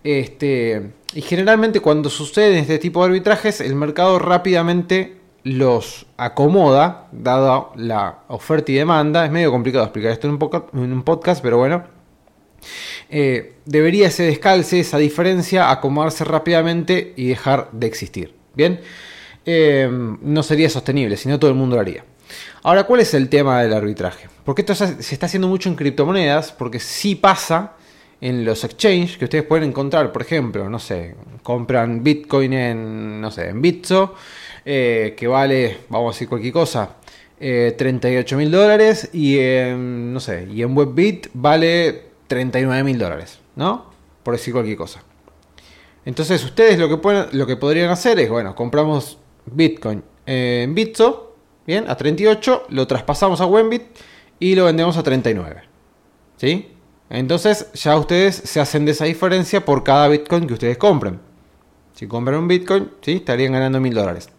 Este, 0.03 0.91
y 1.13 1.21
generalmente 1.21 1.79
cuando 1.79 2.09
suceden 2.09 2.57
este 2.57 2.77
tipo 2.77 3.01
de 3.01 3.07
arbitrajes, 3.07 3.61
el 3.61 3.75
mercado 3.75 4.19
rápidamente 4.19 5.19
los 5.43 6.05
acomoda, 6.17 7.07
dado 7.11 7.71
la 7.75 8.19
oferta 8.27 8.71
y 8.71 8.75
demanda. 8.75 9.25
Es 9.25 9.31
medio 9.31 9.51
complicado 9.51 9.85
explicar 9.85 10.11
esto 10.11 10.27
en 10.27 10.93
un 10.93 11.03
podcast, 11.03 11.41
pero 11.41 11.57
bueno. 11.57 11.83
Eh, 13.09 13.53
debería 13.65 14.07
ese 14.07 14.23
descalce, 14.23 14.79
esa 14.79 14.97
diferencia, 14.97 15.71
acomodarse 15.71 16.23
rápidamente 16.23 17.13
y 17.15 17.27
dejar 17.27 17.69
de 17.71 17.87
existir. 17.87 18.33
Bien, 18.55 18.79
eh, 19.45 19.89
no 20.21 20.43
sería 20.43 20.69
sostenible, 20.69 21.17
si 21.17 21.27
no 21.27 21.39
todo 21.39 21.51
el 21.51 21.57
mundo 21.57 21.75
lo 21.75 21.81
haría. 21.81 22.05
Ahora, 22.61 22.83
¿cuál 22.83 22.99
es 22.99 23.13
el 23.13 23.29
tema 23.29 23.61
del 23.63 23.73
arbitraje? 23.73 24.27
Porque 24.43 24.61
esto 24.61 24.75
se 24.75 25.13
está 25.13 25.25
haciendo 25.25 25.47
mucho 25.47 25.69
en 25.69 25.75
criptomonedas, 25.75 26.51
porque 26.51 26.79
sí 26.79 27.15
pasa 27.15 27.73
en 28.21 28.43
los 28.43 28.63
exchanges 28.63 29.17
que 29.17 29.25
ustedes 29.25 29.45
pueden 29.45 29.69
encontrar, 29.69 30.11
por 30.11 30.21
ejemplo, 30.21 30.69
no 30.69 30.79
sé, 30.79 31.15
compran 31.41 32.03
Bitcoin 32.03 32.53
en, 32.53 33.21
no 33.21 33.31
sé, 33.31 33.49
en 33.49 33.61
Bitso, 33.61 34.15
eh, 34.65 35.15
que 35.17 35.27
vale, 35.27 35.77
vamos 35.89 36.11
a 36.11 36.15
decir 36.15 36.27
cualquier 36.27 36.53
cosa, 36.53 36.97
38 37.39 38.35
eh, 38.35 38.37
mil 38.37 38.51
dólares 38.51 39.09
y 39.13 39.39
en, 39.39 40.11
no 40.13 40.19
sé, 40.19 40.47
y 40.51 40.61
en 40.61 40.77
WebBit 40.77 41.27
vale 41.33 42.08
39 42.29 42.83
mil 42.85 42.97
dólares, 42.97 43.39
¿no? 43.57 43.91
Por 44.23 44.35
decir 44.35 44.53
cualquier 44.53 44.77
cosa. 44.77 45.01
Entonces 46.05 46.43
ustedes 46.45 46.79
lo 46.79 46.87
que, 46.87 46.97
pueden, 46.97 47.25
lo 47.33 47.45
que 47.45 47.57
podrían 47.57 47.89
hacer 47.89 48.19
es, 48.19 48.29
bueno, 48.29 48.55
compramos 48.55 49.17
Bitcoin 49.45 50.01
en 50.25 50.73
Bitso, 50.73 51.35
bien, 51.67 51.89
a 51.89 51.97
38, 51.97 52.67
lo 52.69 52.87
traspasamos 52.87 53.41
a 53.41 53.45
Wenbit 53.45 53.83
y 54.39 54.55
lo 54.55 54.65
vendemos 54.65 54.95
a 54.95 55.03
39. 55.03 55.63
¿Sí? 56.37 56.71
Entonces 57.09 57.71
ya 57.73 57.97
ustedes 57.97 58.35
se 58.35 58.59
hacen 58.61 58.85
de 58.85 58.91
esa 58.91 59.05
diferencia 59.05 59.65
por 59.65 59.83
cada 59.83 60.07
Bitcoin 60.07 60.47
que 60.47 60.53
ustedes 60.53 60.77
compren. 60.77 61.19
Si 61.93 62.07
compran 62.07 62.39
un 62.39 62.47
Bitcoin, 62.47 62.91
¿sí? 63.01 63.13
estarían 63.17 63.51
ganando 63.51 63.81
mil 63.81 63.93
dólares 63.93 64.29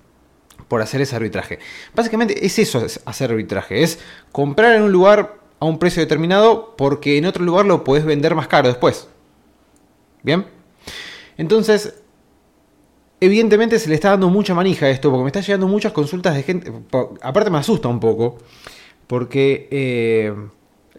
por 0.68 0.80
hacer 0.80 1.00
ese 1.00 1.16
arbitraje. 1.16 1.58
Básicamente 1.94 2.46
es 2.46 2.58
eso, 2.58 2.86
hacer 3.04 3.30
arbitraje. 3.30 3.82
Es 3.82 3.98
comprar 4.30 4.76
en 4.76 4.82
un 4.82 4.92
lugar 4.92 5.40
a 5.60 5.66
un 5.66 5.78
precio 5.78 6.02
determinado 6.02 6.74
porque 6.76 7.16
en 7.18 7.26
otro 7.26 7.44
lugar 7.44 7.66
lo 7.66 7.84
puedes 7.84 8.04
vender 8.04 8.34
más 8.34 8.48
caro 8.48 8.68
después. 8.68 9.08
¿Bien? 10.22 10.46
Entonces, 11.36 11.94
evidentemente 13.20 13.78
se 13.78 13.88
le 13.88 13.94
está 13.94 14.10
dando 14.10 14.28
mucha 14.28 14.54
manija 14.54 14.86
a 14.86 14.90
esto 14.90 15.10
porque 15.10 15.22
me 15.22 15.28
está 15.28 15.40
llegando 15.40 15.68
muchas 15.68 15.92
consultas 15.92 16.34
de 16.34 16.42
gente. 16.42 16.72
Aparte 17.22 17.50
me 17.50 17.58
asusta 17.58 17.88
un 17.88 18.00
poco 18.00 18.38
porque... 19.06 19.68
Eh, 19.70 20.34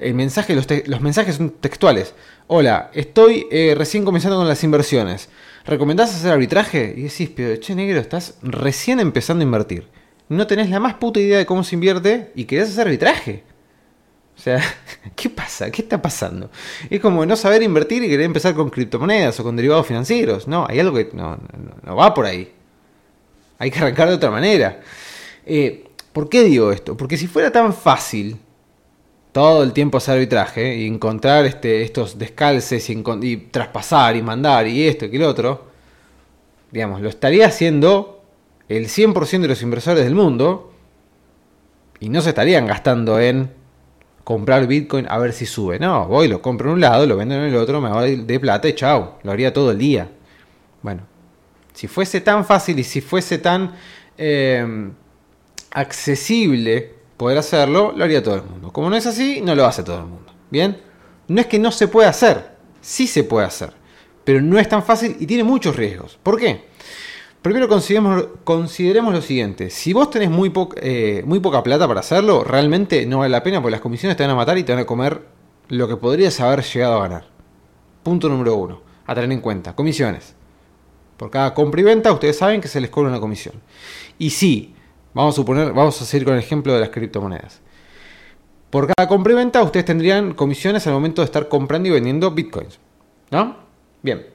el 0.01 0.15
mensaje, 0.15 0.55
los, 0.55 1.01
mensajes 1.01 1.35
son 1.35 1.51
textuales. 1.51 2.15
Hola, 2.47 2.89
estoy 2.93 3.47
eh, 3.51 3.75
recién 3.77 4.03
comenzando 4.03 4.37
con 4.37 4.47
las 4.47 4.63
inversiones. 4.63 5.29
¿Recomendás 5.65 6.15
hacer 6.15 6.31
arbitraje? 6.31 6.93
Y 6.97 7.03
decís, 7.03 7.29
pero 7.35 7.55
che 7.57 7.75
negro, 7.75 7.99
estás 7.99 8.35
recién 8.41 8.99
empezando 8.99 9.43
a 9.43 9.45
invertir. 9.45 9.87
No 10.27 10.47
tenés 10.47 10.69
la 10.69 10.79
más 10.79 10.95
puta 10.95 11.19
idea 11.19 11.37
de 11.37 11.45
cómo 11.45 11.63
se 11.63 11.75
invierte 11.75 12.31
y 12.35 12.45
querés 12.45 12.69
hacer 12.69 12.87
arbitraje. 12.87 13.43
O 14.41 14.43
sea, 14.43 14.59
¿qué 15.15 15.29
pasa? 15.29 15.69
¿Qué 15.69 15.83
está 15.83 16.01
pasando? 16.01 16.49
Es 16.89 16.99
como 16.99 17.23
no 17.27 17.35
saber 17.35 17.61
invertir 17.61 18.03
y 18.03 18.09
querer 18.09 18.25
empezar 18.25 18.55
con 18.55 18.71
criptomonedas 18.71 19.39
o 19.39 19.43
con 19.43 19.55
derivados 19.55 19.85
financieros. 19.85 20.47
No, 20.47 20.65
hay 20.67 20.79
algo 20.79 20.95
que 20.95 21.11
no, 21.13 21.37
va 21.95 22.11
por 22.11 22.25
ahí. 22.25 22.51
Hay 23.59 23.69
que 23.69 23.77
arrancar 23.77 24.09
de 24.09 24.15
otra 24.15 24.31
manera. 24.31 24.81
Eh, 25.45 25.85
¿Por 26.11 26.27
qué 26.27 26.41
digo 26.43 26.71
esto? 26.71 26.97
Porque 26.97 27.17
si 27.17 27.27
fuera 27.27 27.51
tan 27.51 27.71
fácil 27.71 28.39
todo 29.31 29.61
el 29.61 29.73
tiempo 29.73 29.99
hacer 29.99 30.15
arbitraje 30.15 30.75
y 30.75 30.87
encontrar 30.87 31.45
este, 31.45 31.83
estos 31.83 32.17
descalces 32.17 32.89
y, 32.89 33.37
traspasar 33.51 34.15
y 34.15 34.23
mandar 34.23 34.65
y 34.65 34.87
esto 34.87 35.05
y 35.05 35.19
lo 35.19 35.29
otro, 35.29 35.67
digamos, 36.71 36.99
lo 36.99 37.09
estaría 37.09 37.45
haciendo 37.45 38.23
el 38.69 38.87
100% 38.87 39.41
de 39.41 39.47
los 39.47 39.61
inversores 39.61 40.03
del 40.03 40.15
mundo 40.15 40.73
y 41.99 42.09
no 42.09 42.21
se 42.21 42.29
estarían 42.29 42.65
gastando 42.65 43.19
en 43.19 43.60
comprar 44.23 44.67
Bitcoin 44.67 45.07
a 45.09 45.17
ver 45.17 45.33
si 45.33 45.45
sube. 45.45 45.79
No, 45.79 46.07
voy, 46.07 46.27
lo 46.27 46.41
compro 46.41 46.69
en 46.69 46.75
un 46.75 46.81
lado, 46.81 47.05
lo 47.05 47.17
vendo 47.17 47.35
en 47.35 47.41
el 47.41 47.55
otro, 47.55 47.81
me 47.81 47.89
voy 47.89 48.17
de 48.17 48.39
plata 48.39 48.67
y 48.67 48.73
chao, 48.73 49.19
lo 49.23 49.31
haría 49.31 49.53
todo 49.53 49.71
el 49.71 49.77
día. 49.77 50.09
Bueno, 50.81 51.03
si 51.73 51.87
fuese 51.87 52.21
tan 52.21 52.45
fácil 52.45 52.79
y 52.79 52.83
si 52.83 53.01
fuese 53.01 53.37
tan 53.37 53.73
eh, 54.17 54.89
accesible 55.71 56.93
poder 57.17 57.37
hacerlo, 57.37 57.93
lo 57.95 58.03
haría 58.03 58.23
todo 58.23 58.35
el 58.35 58.43
mundo. 58.43 58.71
Como 58.71 58.89
no 58.89 58.95
es 58.95 59.05
así, 59.05 59.41
no 59.41 59.55
lo 59.55 59.65
hace 59.65 59.83
todo 59.83 59.99
el 59.99 60.05
mundo. 60.05 60.33
¿Bien? 60.49 60.81
No 61.27 61.39
es 61.39 61.47
que 61.47 61.59
no 61.59 61.71
se 61.71 61.87
pueda 61.87 62.09
hacer, 62.09 62.51
sí 62.81 63.07
se 63.07 63.23
puede 63.23 63.45
hacer, 63.45 63.73
pero 64.23 64.41
no 64.41 64.59
es 64.59 64.67
tan 64.67 64.83
fácil 64.83 65.15
y 65.19 65.25
tiene 65.25 65.43
muchos 65.43 65.75
riesgos. 65.75 66.19
¿Por 66.21 66.39
qué? 66.39 66.65
Primero 67.41 67.67
consideremos, 67.67 68.27
consideremos 68.43 69.13
lo 69.13 69.21
siguiente, 69.21 69.69
si 69.69 69.93
vos 69.93 70.09
tenés 70.11 70.29
muy, 70.29 70.53
eh, 70.75 71.23
muy 71.25 71.39
poca 71.39 71.63
plata 71.63 71.87
para 71.87 72.01
hacerlo, 72.01 72.43
realmente 72.43 73.05
no 73.07 73.19
vale 73.19 73.31
la 73.31 73.41
pena 73.41 73.61
porque 73.61 73.71
las 73.71 73.81
comisiones 73.81 74.15
te 74.15 74.23
van 74.23 74.31
a 74.31 74.35
matar 74.35 74.57
y 74.59 74.63
te 74.63 74.73
van 74.73 74.83
a 74.83 74.85
comer 74.85 75.21
lo 75.69 75.87
que 75.87 75.97
podrías 75.97 76.39
haber 76.39 76.63
llegado 76.63 76.97
a 76.97 77.07
ganar. 77.07 77.25
Punto 78.03 78.29
número 78.29 78.55
uno, 78.55 78.81
a 79.07 79.15
tener 79.15 79.31
en 79.31 79.41
cuenta, 79.41 79.75
comisiones. 79.75 80.35
Por 81.17 81.31
cada 81.31 81.53
compra 81.53 81.81
y 81.81 81.83
venta 81.83 82.11
ustedes 82.11 82.37
saben 82.37 82.61
que 82.61 82.67
se 82.67 82.79
les 82.79 82.89
cobra 82.89 83.09
una 83.09 83.19
comisión. 83.19 83.55
Y 84.19 84.29
si 84.29 84.75
Vamos 85.13 85.35
a 85.35 85.37
suponer, 85.37 85.73
vamos 85.73 86.01
a 86.01 86.05
seguir 86.05 86.25
con 86.25 86.35
el 86.35 86.39
ejemplo 86.39 86.73
de 86.73 86.79
las 86.79 86.89
criptomonedas. 86.89 87.59
Por 88.69 88.87
cada 88.87 89.07
compra 89.09 89.33
y 89.33 89.35
venta, 89.35 89.61
ustedes 89.61 89.85
tendrían 89.85 90.33
comisiones 90.33 90.87
al 90.87 90.93
momento 90.93 91.21
de 91.21 91.25
estar 91.25 91.49
comprando 91.49 91.89
y 91.89 91.91
vendiendo 91.91 92.31
bitcoins. 92.31 92.79
¿No? 93.29 93.57
Bien. 94.01 94.25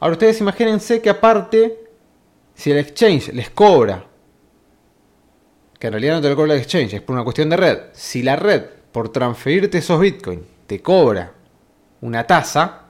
Ahora 0.00 0.14
ustedes 0.14 0.40
imagínense 0.40 1.00
que 1.00 1.10
aparte, 1.10 1.87
si 2.58 2.72
el 2.72 2.78
exchange 2.78 3.32
les 3.34 3.50
cobra, 3.50 4.04
que 5.78 5.86
en 5.86 5.92
realidad 5.92 6.16
no 6.16 6.22
te 6.22 6.28
lo 6.28 6.34
cobra 6.34 6.54
el 6.54 6.60
exchange, 6.60 6.94
es 6.94 7.02
por 7.02 7.14
una 7.14 7.22
cuestión 7.22 7.48
de 7.48 7.56
red. 7.56 7.78
Si 7.92 8.20
la 8.20 8.34
red, 8.34 8.64
por 8.90 9.10
transferirte 9.10 9.78
esos 9.78 10.00
bitcoins, 10.00 10.42
te 10.66 10.82
cobra 10.82 11.32
una 12.00 12.26
tasa, 12.26 12.86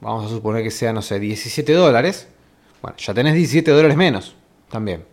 vamos 0.00 0.24
a 0.24 0.28
suponer 0.30 0.62
que 0.62 0.70
sea, 0.70 0.94
no 0.94 1.02
sé, 1.02 1.20
17 1.20 1.74
dólares, 1.74 2.26
bueno, 2.80 2.96
ya 2.96 3.12
tenés 3.12 3.34
17 3.34 3.70
dólares 3.70 3.98
menos 3.98 4.34
también. 4.70 5.04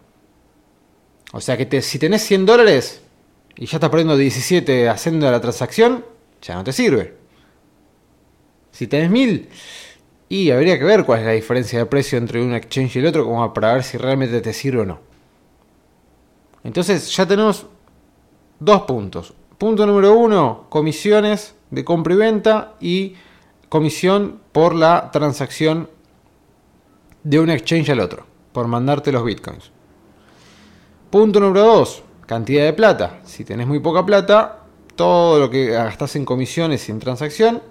O 1.33 1.41
sea 1.41 1.57
que 1.57 1.81
si 1.81 1.99
tenés 1.99 2.21
100 2.23 2.45
dólares 2.45 3.01
y 3.57 3.65
ya 3.65 3.75
estás 3.75 3.89
perdiendo 3.89 4.15
17 4.15 4.87
haciendo 4.87 5.29
la 5.29 5.41
transacción, 5.41 6.05
ya 6.41 6.55
no 6.55 6.63
te 6.63 6.71
sirve. 6.71 7.15
Si 8.71 8.87
tenés 8.87 9.09
1000, 9.09 9.49
y 10.29 10.51
habría 10.51 10.79
que 10.79 10.85
ver 10.85 11.05
cuál 11.05 11.19
es 11.19 11.25
la 11.25 11.31
diferencia 11.33 11.79
de 11.79 11.85
precio 11.85 12.17
entre 12.17 12.43
un 12.43 12.53
exchange 12.53 12.95
y 12.95 12.99
el 12.99 13.07
otro 13.07 13.25
como 13.25 13.53
para 13.53 13.73
ver 13.73 13.83
si 13.83 13.97
realmente 13.97 14.41
te 14.41 14.53
sirve 14.53 14.81
o 14.81 14.85
no. 14.85 14.99
Entonces 16.63 17.15
ya 17.15 17.27
tenemos 17.27 17.67
dos 18.59 18.81
puntos. 18.83 19.33
Punto 19.57 19.85
número 19.85 20.15
uno, 20.15 20.65
comisiones 20.69 21.55
de 21.69 21.85
compra 21.85 22.13
y 22.13 22.17
venta 22.17 22.73
y 22.79 23.15
comisión 23.69 24.39
por 24.51 24.75
la 24.75 25.11
transacción 25.11 25.89
de 27.23 27.39
un 27.39 27.49
exchange 27.49 27.89
al 27.89 27.99
otro, 27.99 28.25
por 28.51 28.67
mandarte 28.67 29.11
los 29.11 29.23
bitcoins. 29.23 29.71
Punto 31.09 31.39
número 31.39 31.63
2, 31.63 32.03
cantidad 32.25 32.65
de 32.65 32.73
plata. 32.73 33.19
Si 33.23 33.45
tenés 33.45 33.67
muy 33.67 33.79
poca 33.79 34.05
plata, 34.05 34.59
todo 34.95 35.39
lo 35.39 35.49
que 35.49 35.67
gastas 35.67 36.15
en 36.15 36.25
comisiones 36.25 36.87
y 36.87 36.91
en 36.91 36.99
transacción, 36.99 37.61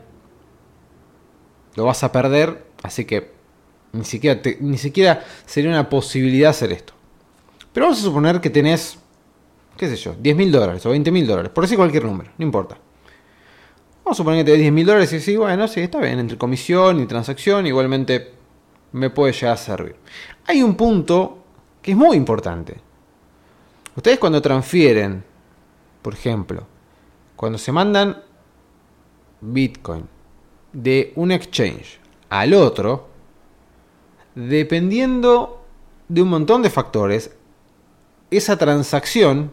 lo 1.77 1.85
vas 1.85 2.03
a 2.05 2.13
perder. 2.13 2.65
Así 2.83 3.05
que 3.05 3.33
ni 3.93 4.05
siquiera, 4.05 4.41
ni 4.61 4.79
siquiera 4.79 5.25
sería 5.47 5.71
una 5.71 5.89
posibilidad 5.89 6.51
hacer 6.51 6.73
esto. 6.73 6.93
Pero 7.73 7.87
vamos 7.87 8.01
a 8.01 8.03
suponer 8.03 8.41
que 8.41 8.51
tenés, 8.51 8.99
qué 9.77 9.89
sé 9.89 9.97
yo, 9.97 10.15
10 10.19 10.37
mil 10.37 10.53
dólares 10.53 10.85
o 10.87 10.91
20 10.91 11.11
mil 11.11 11.27
dólares. 11.27 11.51
Por 11.53 11.65
decir 11.65 11.77
cualquier 11.77 12.05
número, 12.05 12.31
no 12.37 12.45
importa. 12.45 12.77
Vamos 14.05 14.17
a 14.17 14.19
suponer 14.19 14.41
que 14.41 14.45
tenés 14.45 14.61
10 14.61 14.73
mil 14.73 14.87
dólares 14.87 15.13
y 15.13 15.19
decís, 15.19 15.39
bueno, 15.39 15.67
sí, 15.67 15.81
está 15.81 15.99
bien, 15.99 16.19
entre 16.19 16.37
comisión 16.37 17.01
y 17.01 17.07
transacción 17.07 17.67
igualmente 17.67 18.33
me 18.93 19.11
puede 19.11 19.33
llegar 19.33 19.55
a 19.55 19.57
servir. 19.57 19.97
Hay 20.47 20.63
un 20.63 20.77
punto 20.77 21.39
que 21.81 21.93
es 21.93 21.97
muy 21.97 22.17
importante. 22.17 22.77
Ustedes 23.97 24.19
cuando 24.19 24.43
transfieren, 24.43 25.25
por 26.03 26.15
ejemplo, 26.15 26.67
cuando 27.37 27.59
se 27.59 27.73
mandan 27.73 28.23
Bitcoin 29.41 30.14
de 30.75 31.15
un 31.17 31.33
exchange 31.33 31.99
al 32.29 32.53
otro, 32.53 33.09
dependiendo 34.35 35.65
de 36.09 36.21
un 36.21 36.29
montón 36.29 36.61
de 36.61 36.69
factores, 36.69 37.35
esa 38.31 38.59
transacción 38.59 39.53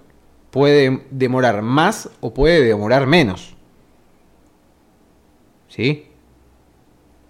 puede 0.49 1.05
demorar 1.09 1.61
más 1.61 2.09
o 2.19 2.33
puede 2.33 2.61
demorar 2.65 3.07
menos. 3.07 3.55
¿Sí? 5.69 6.07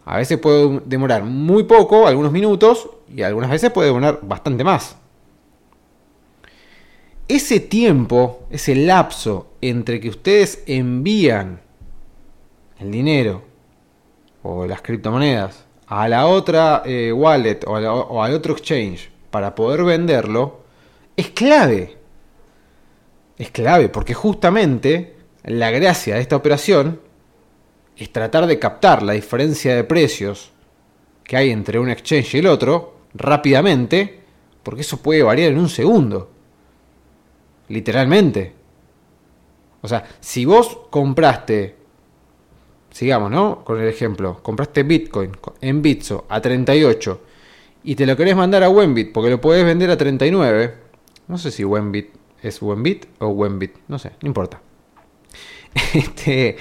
A 0.05 0.17
veces 0.17 0.39
puede 0.39 0.81
demorar 0.85 1.23
muy 1.23 1.65
poco, 1.65 2.07
algunos 2.07 2.31
minutos, 2.31 2.89
y 3.13 3.21
algunas 3.21 3.51
veces 3.51 3.69
puede 3.69 3.89
demorar 3.89 4.19
bastante 4.23 4.63
más 4.63 4.97
ese 7.35 7.61
tiempo, 7.61 8.45
ese 8.49 8.75
lapso 8.75 9.51
entre 9.61 10.01
que 10.01 10.09
ustedes 10.09 10.63
envían 10.65 11.61
el 12.77 12.91
dinero 12.91 13.43
o 14.43 14.65
las 14.65 14.81
criptomonedas 14.81 15.65
a 15.87 16.07
la 16.07 16.27
otra 16.27 16.83
eh, 16.85 17.11
wallet 17.11 17.59
o, 17.67 17.73
o 17.73 18.23
al 18.23 18.33
otro 18.33 18.53
exchange 18.53 19.11
para 19.29 19.53
poder 19.55 19.83
venderlo, 19.83 20.61
es 21.15 21.29
clave. 21.29 21.97
Es 23.37 23.51
clave 23.51 23.89
porque 23.89 24.13
justamente 24.13 25.15
la 25.43 25.71
gracia 25.71 26.15
de 26.15 26.21
esta 26.21 26.35
operación 26.35 27.01
es 27.97 28.11
tratar 28.11 28.47
de 28.47 28.59
captar 28.59 29.03
la 29.03 29.13
diferencia 29.13 29.75
de 29.75 29.83
precios 29.83 30.51
que 31.23 31.37
hay 31.37 31.49
entre 31.51 31.79
un 31.79 31.89
exchange 31.89 32.35
y 32.35 32.37
el 32.39 32.47
otro 32.47 32.95
rápidamente, 33.13 34.21
porque 34.63 34.81
eso 34.81 34.97
puede 34.97 35.23
variar 35.23 35.51
en 35.51 35.59
un 35.59 35.69
segundo. 35.69 36.31
literalmente. 37.67 38.53
O 39.81 39.87
sea, 39.87 40.03
si 40.19 40.45
vos 40.45 40.77
compraste, 40.89 41.75
sigamos, 42.91 43.31
¿no? 43.31 43.63
Con 43.63 43.79
el 43.79 43.87
ejemplo, 43.87 44.39
compraste 44.43 44.83
Bitcoin 44.83 45.31
en 45.61 45.81
Bitso 45.81 46.25
a 46.29 46.41
38 46.41 47.21
y 47.83 47.95
te 47.95 48.05
lo 48.05 48.15
querés 48.15 48.35
mandar 48.35 48.63
a 48.63 48.69
Wenbit 48.69 49.11
porque 49.11 49.29
lo 49.29 49.41
podés 49.41 49.65
vender 49.65 49.89
a 49.89 49.97
39, 49.97 50.75
no 51.27 51.37
sé 51.37 51.51
si 51.51 51.63
Wenbit 51.63 52.09
es 52.43 52.61
Wenbit 52.61 53.05
o 53.19 53.29
Wenbit, 53.29 53.75
no 53.87 53.97
sé, 53.97 54.11
no 54.21 54.27
importa. 54.27 54.61
Este, 55.93 56.57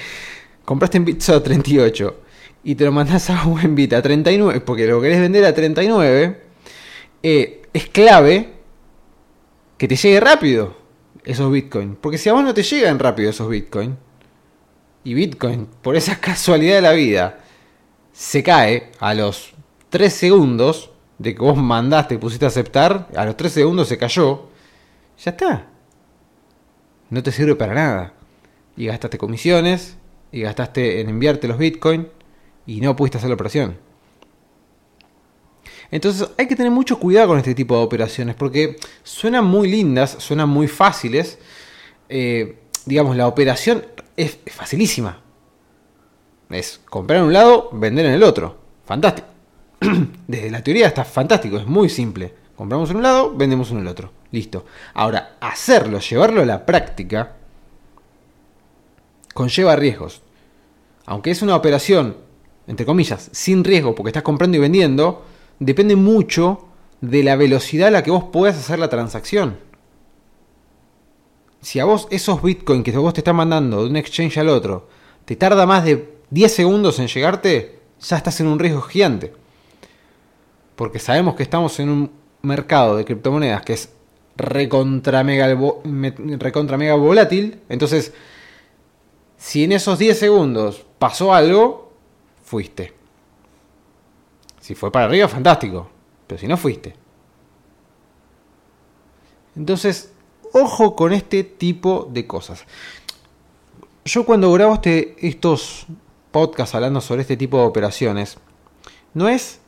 compraste 0.65 0.97
en 0.97 1.05
Bitso 1.05 1.35
a 1.35 1.43
38 1.43 2.21
y 2.63 2.75
te 2.75 2.85
lo 2.85 2.93
mandás 2.93 3.29
a 3.31 3.45
Wenbit 3.47 3.93
a 3.95 4.03
39 4.03 4.61
porque 4.61 4.87
lo 4.87 5.01
querés 5.01 5.21
vender 5.21 5.45
a 5.45 5.55
39, 5.55 6.41
eh, 7.23 7.63
es 7.73 7.87
clave 7.89 8.53
que 9.77 9.89
te 9.89 9.97
llegue 9.97 10.21
rápido 10.21 10.77
esos 11.25 11.51
Bitcoin. 11.51 11.97
Porque 12.01 12.19
si 12.19 12.29
a 12.29 12.33
vos 12.33 12.45
no 12.45 12.55
te 12.55 12.63
llegan 12.63 12.99
rápido 12.99 13.31
esos 13.31 13.49
Bitcoin, 13.49 13.97
y 15.05 15.15
Bitcoin, 15.15 15.67
por 15.83 15.97
esa 15.97 16.17
casualidad 16.21 16.77
de 16.77 16.83
la 16.83 16.93
vida, 16.93 17.41
se 18.13 18.43
cae 18.43 18.91
a 18.99 19.15
los 19.15 19.53
3 19.91 20.13
segundos 20.13 20.91
de 21.19 21.35
que 21.35 21.43
vos 21.43 21.57
mandaste 21.57 22.19
pusiste 22.19 22.45
a 22.45 22.49
aceptar, 22.49 23.09
a 23.17 23.25
los 23.25 23.37
3 23.37 23.53
segundos 23.53 23.89
se 23.89 23.99
cayó, 23.99 24.49
ya 25.23 25.33
está. 25.33 25.67
No 27.11 27.23
te 27.23 27.33
sirve 27.33 27.57
para 27.57 27.75
nada. 27.75 28.15
Y 28.77 28.87
gastaste 28.87 29.19
comisiones, 29.19 29.97
y 30.33 30.43
gastaste 30.43 31.01
en 31.01 31.09
enviarte 31.09 31.49
los 31.49 31.59
Bitcoin, 31.59 32.09
y 32.67 32.81
no 32.81 32.95
pudiste 32.97 33.19
hacer 33.19 33.29
la 33.29 33.35
operación. 33.35 33.77
Entonces 35.91 36.31
hay 36.39 36.47
que 36.47 36.57
tener 36.57 36.71
mucho 36.71 36.99
cuidado 36.99 37.29
con 37.29 37.39
este 37.39 37.55
tipo 37.55 37.77
de 37.77 37.83
operaciones 37.83 38.37
porque 38.37 38.77
suenan 39.03 39.45
muy 39.45 39.69
lindas, 39.69 40.17
suenan 40.19 40.49
muy 40.49 40.69
fáciles. 40.69 41.39
Eh, 42.09 42.60
digamos, 42.87 43.17
la 43.17 43.27
operación 43.27 43.85
es 44.17 44.39
facilísima. 44.47 45.21
Es 46.51 46.81
comprar 46.89 47.21
en 47.21 47.27
un 47.27 47.33
lado, 47.33 47.71
vender 47.73 48.07
en 48.07 48.13
el 48.13 48.23
otro. 48.23 48.59
Fantástico. 48.85 49.29
Desde 50.27 50.51
la 50.51 50.63
teoría 50.63 50.89
está 50.89 51.05
fantástico, 51.05 51.57
es 51.57 51.67
muy 51.67 51.89
simple. 51.89 52.35
Compramos 52.57 52.91
en 52.91 52.97
un 52.97 53.03
lado, 53.03 53.35
vendemos 53.35 53.71
en 53.71 53.79
el 53.79 53.87
otro. 53.87 54.13
Listo. 54.33 54.67
Ahora, 54.95 55.37
hacerlo, 55.41 55.99
llevarlo 56.01 56.43
a 56.43 56.47
la 56.47 56.67
práctica, 56.67 57.37
conlleva 59.33 59.77
riesgos. 59.77 60.23
Aunque 61.07 61.31
es 61.31 61.43
una 61.43 61.57
operación, 61.57 62.17
entre 62.67 62.87
comillas, 62.87 63.31
sin 63.33 63.65
riesgo 63.65 63.95
porque 63.95 64.11
estás 64.11 64.23
comprando 64.23 64.57
y 64.57 64.61
vendiendo, 64.61 65.25
depende 65.59 65.97
mucho 65.97 66.69
de 67.01 67.23
la 67.23 67.37
velocidad 67.37 67.89
a 67.89 67.93
la 67.93 68.03
que 68.03 68.11
vos 68.11 68.25
puedas 68.33 68.59
hacer 68.59 68.79
la 68.79 68.91
transacción. 68.91 69.59
Si 71.61 71.79
a 71.79 71.85
vos 71.85 72.09
esos 72.11 72.43
bitcoins 72.43 72.85
que 72.85 72.97
vos 72.97 73.13
te 73.13 73.21
están 73.21 73.37
mandando 73.37 73.83
de 73.83 73.91
un 73.91 73.97
exchange 73.97 74.39
al 74.39 74.49
otro 74.49 74.89
te 75.25 75.37
tarda 75.37 75.67
más 75.67 75.85
de 75.85 76.15
10 76.31 76.53
segundos 76.53 76.99
en 76.99 77.07
llegarte, 77.07 77.79
ya 78.01 78.17
estás 78.17 78.41
en 78.41 78.47
un 78.47 78.59
riesgo 78.59 78.81
gigante. 78.81 79.33
Porque 80.75 80.99
sabemos 80.99 81.35
que 81.35 81.43
estamos 81.43 81.79
en 81.79 81.89
un 81.89 82.11
mercado 82.43 82.97
de 82.97 83.05
criptomonedas 83.05 83.63
que 83.63 83.75
es 83.75 83.93
recontra 84.37 85.23
mega, 85.23 85.47
recontra 86.39 86.77
mega 86.79 86.95
volátil. 86.95 87.61
Entonces, 87.69 88.13
si 89.37 89.65
en 89.65 89.73
esos 89.73 89.99
10 89.99 90.19
segundos 90.19 90.85
pasó 90.99 91.35
algo, 91.35 91.93
fuiste. 92.43 92.95
Si 94.61 94.75
fue 94.75 94.91
para 94.91 95.07
arriba, 95.07 95.29
fantástico. 95.29 95.91
Pero 96.27 96.41
si 96.41 96.47
no 96.47 96.57
fuiste. 96.57 96.95
Entonces, 99.57 100.13
ojo 100.53 100.97
con 100.97 101.13
este 101.13 101.45
tipo 101.45 102.09
de 102.11 102.27
cosas. 102.27 102.65
Yo 104.05 104.25
cuando 104.25 104.53
grabo 104.53 104.75
este, 104.75 105.17
estos 105.27 105.87
podcasts 106.31 106.75
hablando 106.75 107.01
sobre 107.01 107.23
este 107.23 107.37
tipo 107.37 107.59
de 107.59 107.65
operaciones, 107.65 108.39
no 109.15 109.29
es 109.29 109.61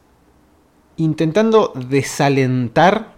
intentando 0.96 1.72
desalentar 1.74 3.12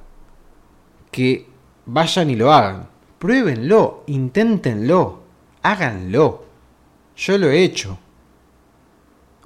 que 1.11 1.47
vayan 1.87 2.31
y 2.31 2.37
lo 2.37 2.53
hagan. 2.53 2.89
Pruébenlo, 3.19 4.05
inténtenlo, 4.07 5.23
háganlo. 5.63 6.45
Yo 7.17 7.39
lo 7.39 7.51
he 7.51 7.63
hecho 7.63 7.99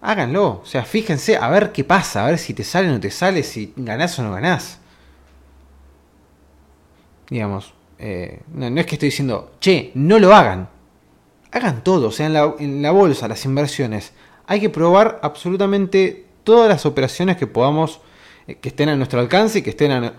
háganlo. 0.01 0.61
O 0.63 0.67
sea, 0.67 0.85
fíjense 0.85 1.37
a 1.37 1.49
ver 1.49 1.73
qué 1.73 1.85
pasa, 1.85 2.25
a 2.25 2.31
ver 2.31 2.39
si 2.39 2.55
te 2.55 2.65
sale 2.65 2.89
o 2.89 2.93
no 2.93 3.01
te 3.01 3.11
sale, 3.11 3.43
si 3.43 3.73
ganás 3.77 4.19
o 4.19 4.23
no 4.23 4.33
ganás. 4.33 4.79
Digamos, 7.31 7.75
eh, 7.99 8.41
no, 8.53 8.67
es 8.67 8.87
que 8.87 8.95
estoy 8.95 9.09
diciendo, 9.09 9.53
che, 9.61 9.91
no 9.95 10.19
lo 10.19 10.35
hagan. 10.35 10.69
Hagan 11.51 11.83
todo, 11.83 12.09
o 12.09 12.11
sea, 12.11 12.27
en 12.27 12.83
la, 12.83 12.91
bolsa, 12.91 13.29
las 13.29 13.45
inversiones. 13.45 14.13
Hay 14.47 14.61
que 14.61 14.71
probar 14.71 15.19
absolutamente 15.23 16.27
todas 16.45 16.69
las 16.69 16.87
operaciones 16.87 17.37
que 17.37 17.47
podamos, 17.47 18.01
eh, 18.47 18.57
que 18.57 18.69
estén 18.69 18.89
a 18.89 18.97
nuestro 18.97 19.21
alcance 19.21 19.61
y 19.61 19.63
que 19.63 19.71
estén 19.71 20.13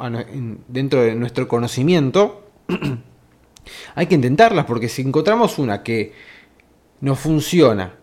dentro 0.68 1.02
de 1.02 1.16
nuestro 1.16 1.48
conocimiento. 1.48 2.48
Hay 3.96 4.08
que 4.08 4.16
intentarlas 4.16 4.66
porque 4.66 4.90
si 4.90 5.04
encontramos 5.04 5.60
una 5.60 5.84
que 5.84 6.14
no 7.02 7.16
funciona 7.16 8.00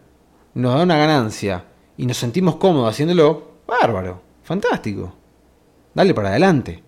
nos 0.56 0.74
da 0.74 0.82
una 0.84 0.96
ganancia 0.96 1.64
y 1.98 2.06
nos 2.06 2.16
sentimos 2.16 2.56
cómodos 2.56 2.90
haciéndolo, 2.90 3.56
bárbaro, 3.66 4.22
fantástico. 4.42 5.14
Dale 5.94 6.14
para 6.14 6.30
adelante. 6.30 6.82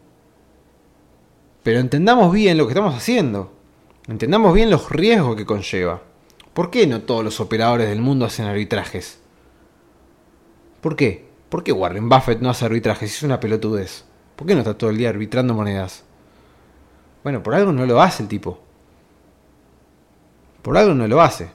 Pero 1.69 1.81
entendamos 1.81 2.33
bien 2.33 2.57
lo 2.57 2.67
que 2.67 2.71
estamos 2.71 2.95
haciendo. 2.95 3.53
Entendamos 4.07 4.55
bien 4.55 4.71
los 4.71 4.89
riesgos 4.89 5.37
que 5.37 5.45
conlleva. 5.45 6.01
¿Por 6.55 6.71
qué 6.71 6.87
no 6.87 7.03
todos 7.03 7.23
los 7.23 7.41
operadores 7.41 7.91
del 7.91 8.01
mundo 8.01 8.25
hacen 8.25 8.47
arbitrajes? 8.47 9.21
¿Por 10.81 10.97
qué? 10.97 11.29
¿Por 11.51 11.63
qué 11.63 11.73
Warren 11.73 12.09
Buffett 12.09 12.41
no 12.41 12.49
hace 12.49 12.65
arbitrajes? 12.65 13.15
Es 13.15 13.23
una 13.23 13.39
pelotudez. 13.39 14.07
¿Por 14.35 14.47
qué 14.47 14.55
no 14.55 14.61
está 14.61 14.79
todo 14.79 14.89
el 14.89 14.97
día 14.97 15.11
arbitrando 15.11 15.53
monedas? 15.53 16.05
Bueno, 17.23 17.43
por 17.43 17.55
algo 17.55 17.71
no 17.71 17.85
lo 17.85 18.01
hace 18.01 18.23
el 18.23 18.31
tipo. 18.31 18.59
Por 20.63 20.79
algo 20.79 20.95
no 20.95 21.07
lo 21.07 21.21
hace. 21.21 21.51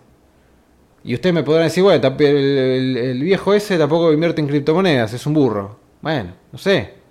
Y 1.03 1.15
ustedes 1.15 1.33
me 1.33 1.41
podrán 1.41 1.63
decir, 1.63 1.81
bueno, 1.81 2.15
el, 2.19 3.19
viejo 3.19 3.55
ese 3.55 3.79
tampoco 3.79 4.13
invierte 4.13 4.41
en 4.41 4.47
criptomonedas, 4.47 5.11
es 5.11 5.25
un 5.25 5.33
burro. 5.33 5.79
Bueno, 6.03 6.35
no 6.51 6.59
sé. 6.59 7.01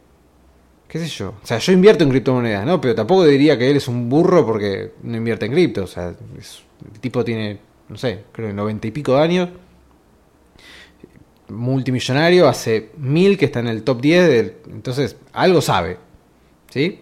¿Qué 0.92 0.98
sé 0.98 1.07
yo? 1.07 1.31
O 1.42 1.46
sea, 1.46 1.57
yo 1.57 1.72
invierto 1.72 2.05
en 2.05 2.11
criptomonedas, 2.11 2.66
¿no? 2.66 2.78
Pero 2.78 2.94
tampoco 2.94 3.24
diría 3.24 3.57
que 3.57 3.70
él 3.70 3.78
es 3.78 3.88
un 3.88 4.11
burro 4.11 4.44
porque 4.44 4.92
no 5.02 5.16
invierte 5.16 5.46
en 5.46 5.52
cripto. 5.52 5.85
O 5.85 5.87
sea, 5.87 6.09
el 6.09 7.00
tipo 7.00 7.24
tiene, 7.24 7.61
no 7.88 7.96
sé, 7.96 8.24
creo 8.31 8.52
noventa 8.52 8.88
y 8.88 8.90
pico 8.90 9.16
de 9.16 9.22
años. 9.22 9.48
Multimillonario, 11.48 12.46
hace 12.46 12.90
mil 12.98 13.38
que 13.38 13.46
está 13.46 13.61
en 13.61 13.68
el 13.68 13.85
top 13.85 14.02
10. 14.02 14.52
entonces, 14.66 15.16
algo 15.33 15.62
sabe. 15.62 15.96
¿Sí? 16.68 17.00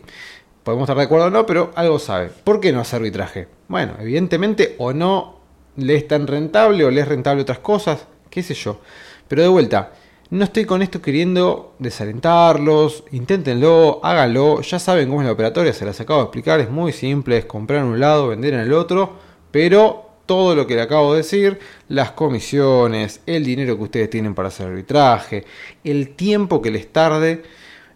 Podemos 0.62 0.84
estar 0.84 0.96
de 0.96 1.02
acuerdo 1.02 1.26
o 1.26 1.30
no, 1.30 1.44
pero 1.44 1.72
algo 1.74 1.98
sabe. 1.98 2.28
¿Por 2.28 2.60
qué 2.60 2.70
no 2.70 2.78
hace 2.78 2.94
arbitraje? 2.94 3.48
Bueno, 3.66 3.94
evidentemente 3.98 4.76
o 4.78 4.92
no 4.92 5.40
le 5.74 5.96
es 5.96 6.06
tan 6.06 6.28
rentable 6.28 6.84
o 6.84 6.92
le 6.92 7.00
es 7.00 7.08
rentable 7.08 7.42
otras 7.42 7.58
cosas, 7.58 8.06
qué 8.30 8.44
sé 8.44 8.54
yo. 8.54 8.80
Pero 9.26 9.42
de 9.42 9.48
vuelta, 9.48 9.94
no 10.30 10.44
estoy 10.44 10.64
con 10.64 10.80
esto 10.80 11.02
queriendo 11.02 11.74
desalentarlos, 11.78 13.04
inténtenlo, 13.10 14.00
háganlo, 14.04 14.60
ya 14.62 14.78
saben 14.78 15.08
cómo 15.08 15.20
es 15.22 15.26
la 15.26 15.32
operatoria, 15.32 15.72
se 15.72 15.84
las 15.84 16.00
acabo 16.00 16.20
de 16.20 16.24
explicar, 16.26 16.60
es 16.60 16.70
muy 16.70 16.92
simple, 16.92 17.38
es 17.38 17.44
comprar 17.46 17.80
en 17.80 17.86
un 17.86 18.00
lado, 18.00 18.28
vender 18.28 18.54
en 18.54 18.60
el 18.60 18.72
otro, 18.72 19.14
pero 19.50 20.10
todo 20.26 20.54
lo 20.54 20.68
que 20.68 20.76
le 20.76 20.82
acabo 20.82 21.12
de 21.12 21.18
decir, 21.18 21.58
las 21.88 22.12
comisiones, 22.12 23.20
el 23.26 23.44
dinero 23.44 23.76
que 23.76 23.82
ustedes 23.82 24.10
tienen 24.10 24.34
para 24.34 24.48
hacer 24.48 24.68
arbitraje, 24.68 25.44
el 25.82 26.14
tiempo 26.14 26.62
que 26.62 26.70
les 26.70 26.92
tarde 26.92 27.42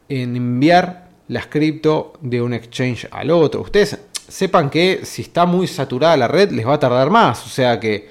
en 0.08 0.34
enviar 0.34 1.10
las 1.28 1.46
cripto 1.46 2.14
de 2.20 2.42
un 2.42 2.52
exchange 2.52 3.06
al 3.12 3.30
otro. 3.30 3.60
Ustedes 3.60 3.98
sepan 4.26 4.70
que 4.70 5.00
si 5.04 5.22
está 5.22 5.46
muy 5.46 5.66
saturada 5.66 6.16
la 6.16 6.28
red 6.28 6.50
les 6.50 6.66
va 6.66 6.74
a 6.74 6.78
tardar 6.80 7.10
más. 7.10 7.46
O 7.46 7.48
sea 7.48 7.78
que 7.78 8.08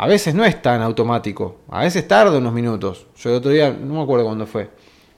a 0.00 0.06
veces 0.06 0.34
no 0.34 0.46
es 0.46 0.62
tan 0.62 0.80
automático. 0.80 1.60
A 1.68 1.80
veces 1.80 2.08
tarda 2.08 2.38
unos 2.38 2.54
minutos. 2.54 3.06
Yo 3.18 3.28
el 3.28 3.36
otro 3.36 3.50
día, 3.50 3.70
no 3.70 3.96
me 3.96 4.02
acuerdo 4.02 4.24
cuándo 4.24 4.46
fue. 4.46 4.70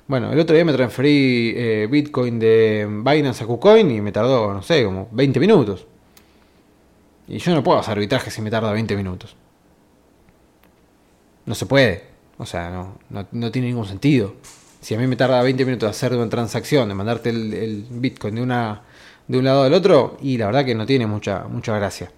Bueno, 0.08 0.32
el 0.32 0.40
otro 0.40 0.56
día 0.56 0.64
me 0.64 0.72
transferí 0.72 1.54
eh, 1.56 1.86
Bitcoin 1.88 2.40
de 2.40 2.88
Binance 2.88 3.44
a 3.44 3.46
KuCoin 3.46 3.88
y 3.92 4.00
me 4.00 4.10
tardó, 4.10 4.52
no 4.52 4.60
sé, 4.60 4.84
como 4.84 5.08
20 5.12 5.38
minutos. 5.38 5.86
Y 7.28 7.38
yo 7.38 7.54
no 7.54 7.62
puedo 7.62 7.78
hacer 7.78 7.92
arbitraje 7.92 8.32
si 8.32 8.42
me 8.42 8.50
tarda 8.50 8.72
20 8.72 8.96
minutos. 8.96 9.36
No 11.46 11.54
se 11.54 11.66
puede. 11.66 12.02
O 12.38 12.44
sea, 12.44 12.68
no, 12.70 12.98
no, 13.30 13.50
tiene 13.52 13.68
ningún 13.68 13.86
sentido. 13.86 14.34
Si 14.80 14.96
a 14.96 14.98
mí 14.98 15.06
me 15.06 15.14
tarda 15.14 15.40
20 15.42 15.64
minutos 15.64 15.90
hacer 15.90 16.12
una 16.12 16.28
transacción, 16.28 16.88
de 16.88 16.94
mandarte 16.96 17.30
el 17.30 17.86
Bitcoin 17.88 18.34
de 18.34 18.42
una 18.42 18.82
de 19.28 19.38
un 19.38 19.44
lado 19.44 19.62
al 19.62 19.72
otro 19.74 20.16
y 20.20 20.38
la 20.38 20.46
verdad 20.46 20.64
que 20.64 20.74
no 20.74 20.86
tiene 20.86 21.06
mucha, 21.06 21.44
mucha 21.44 21.76
gracia. 21.76 22.10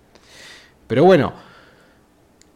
Pero 0.86 1.04
bueno, 1.04 1.34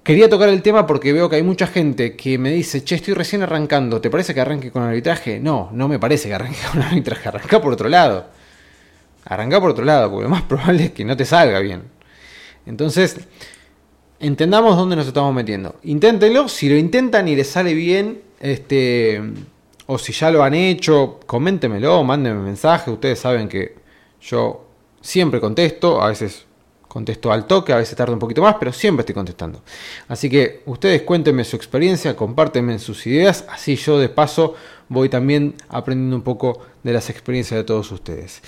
quería 0.09 0.31
tocar 0.31 0.49
el 0.49 0.63
tema 0.63 0.87
porque 0.87 1.13
veo 1.13 1.29
que 1.29 1.37
hay 1.37 1.43
mucha 1.43 1.67
gente 1.67 2.17
que 2.17 2.39
me 2.39 2.49
dice, 2.49 2.83
che, 2.83 2.95
estoy 2.95 3.13
recién 3.13 3.43
arrancando, 3.43 4.01
¿te 4.01 4.09
parece 4.09 4.33
que 4.33 4.41
arranque 4.41 4.71
con 4.71 4.83
arbitraje? 4.83 5.39
No, 5.39 5.69
no 5.71 5.87
me 5.87 5.99
parece 5.99 6.29
que 6.29 6.35
arranque 6.35 6.57
con 6.73 6.81
arbitraje, 6.81 7.29
arranca 7.29 7.61
por 7.61 7.75
otro 7.75 7.91
lado. 7.91 8.25
arrancá 9.27 9.61
por 9.61 9.69
otro 9.69 9.85
lado, 9.85 10.11
porque 10.11 10.23
lo 10.23 10.31
más 10.31 10.41
probable 10.49 10.87
es 10.87 10.93
que 10.93 11.05
no 11.05 11.15
te 11.15 11.27
salga 11.27 11.59
bien. 11.59 11.83
Entonces, 12.65 13.19
entendamos 14.19 14.79
dónde 14.79 14.97
nos 14.97 15.07
estamos 15.07 15.35
metiendo. 15.35 15.77
Inténtenlo, 15.83 16.49
si 16.49 16.71
lo 16.71 16.77
intentan 16.79 17.29
y 17.29 17.37
les 17.37 17.49
sale 17.49 17.75
bien, 17.75 18.23
este, 18.41 19.21
o 19.85 19.99
si 19.99 20.15
ya 20.15 20.31
lo 20.31 20.43
han 20.43 20.55
hecho, 20.55 21.21
coméntemelo, 21.27 22.03
mándenme 22.03 22.41
mensaje. 22.41 22.91
Ustedes 22.91 23.19
saben 23.19 23.47
que 23.47 23.77
yo 24.23 24.69
siempre 25.03 25.39
contesto, 25.39 26.01
a 26.01 26.09
veces 26.09 26.47
contesto 26.89 27.31
al 27.31 27.47
toque, 27.47 27.73
a 27.73 27.77
veces 27.77 27.97
tarda 27.97 28.15
un 28.15 28.19
poquito 28.19 28.43
más, 28.43 28.57
pero 28.59 28.73
siempre 28.73 29.03
estoy 29.03 29.15
contestando. 29.15 29.63
Así 30.09 30.29
que 30.29 30.63
ustedes 30.67 31.03
cuéntenme 31.03 31.45
su 31.45 31.55
experiencia, 31.57 32.17
compártenme 32.17 32.79
sus 32.79 33.07
ideas, 33.07 33.45
así 33.49 33.77
yo 33.77 33.99
de 33.99 34.09
paso 34.09 34.55
voy 34.89 35.09
también 35.09 35.55
aprendiendo 35.69 36.17
un 36.17 36.23
poco 36.23 36.61
de 36.83 36.93
las 36.93 37.11
experiencias 37.11 37.59
de 37.59 37.65
todos 37.65 37.93
ustedes. 37.93 38.43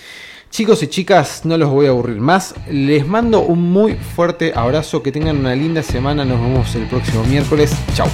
Chicos 0.50 0.83
y 0.83 0.88
chicas, 0.88 1.44
no 1.44 1.57
los 1.57 1.70
voy 1.70 1.87
a 1.87 1.90
aburrir 1.90 2.20
más. 2.20 2.55
Les 2.68 3.07
mando 3.07 3.40
un 3.40 3.70
muy 3.70 3.94
fuerte 3.94 4.53
abrazo. 4.53 5.00
Que 5.00 5.12
tengan 5.12 5.38
una 5.38 5.55
linda 5.55 5.81
semana. 5.81 6.24
Nos 6.24 6.40
vemos 6.40 6.74
el 6.74 6.88
próximo 6.88 7.22
miércoles. 7.22 7.72
Chao. 7.94 8.09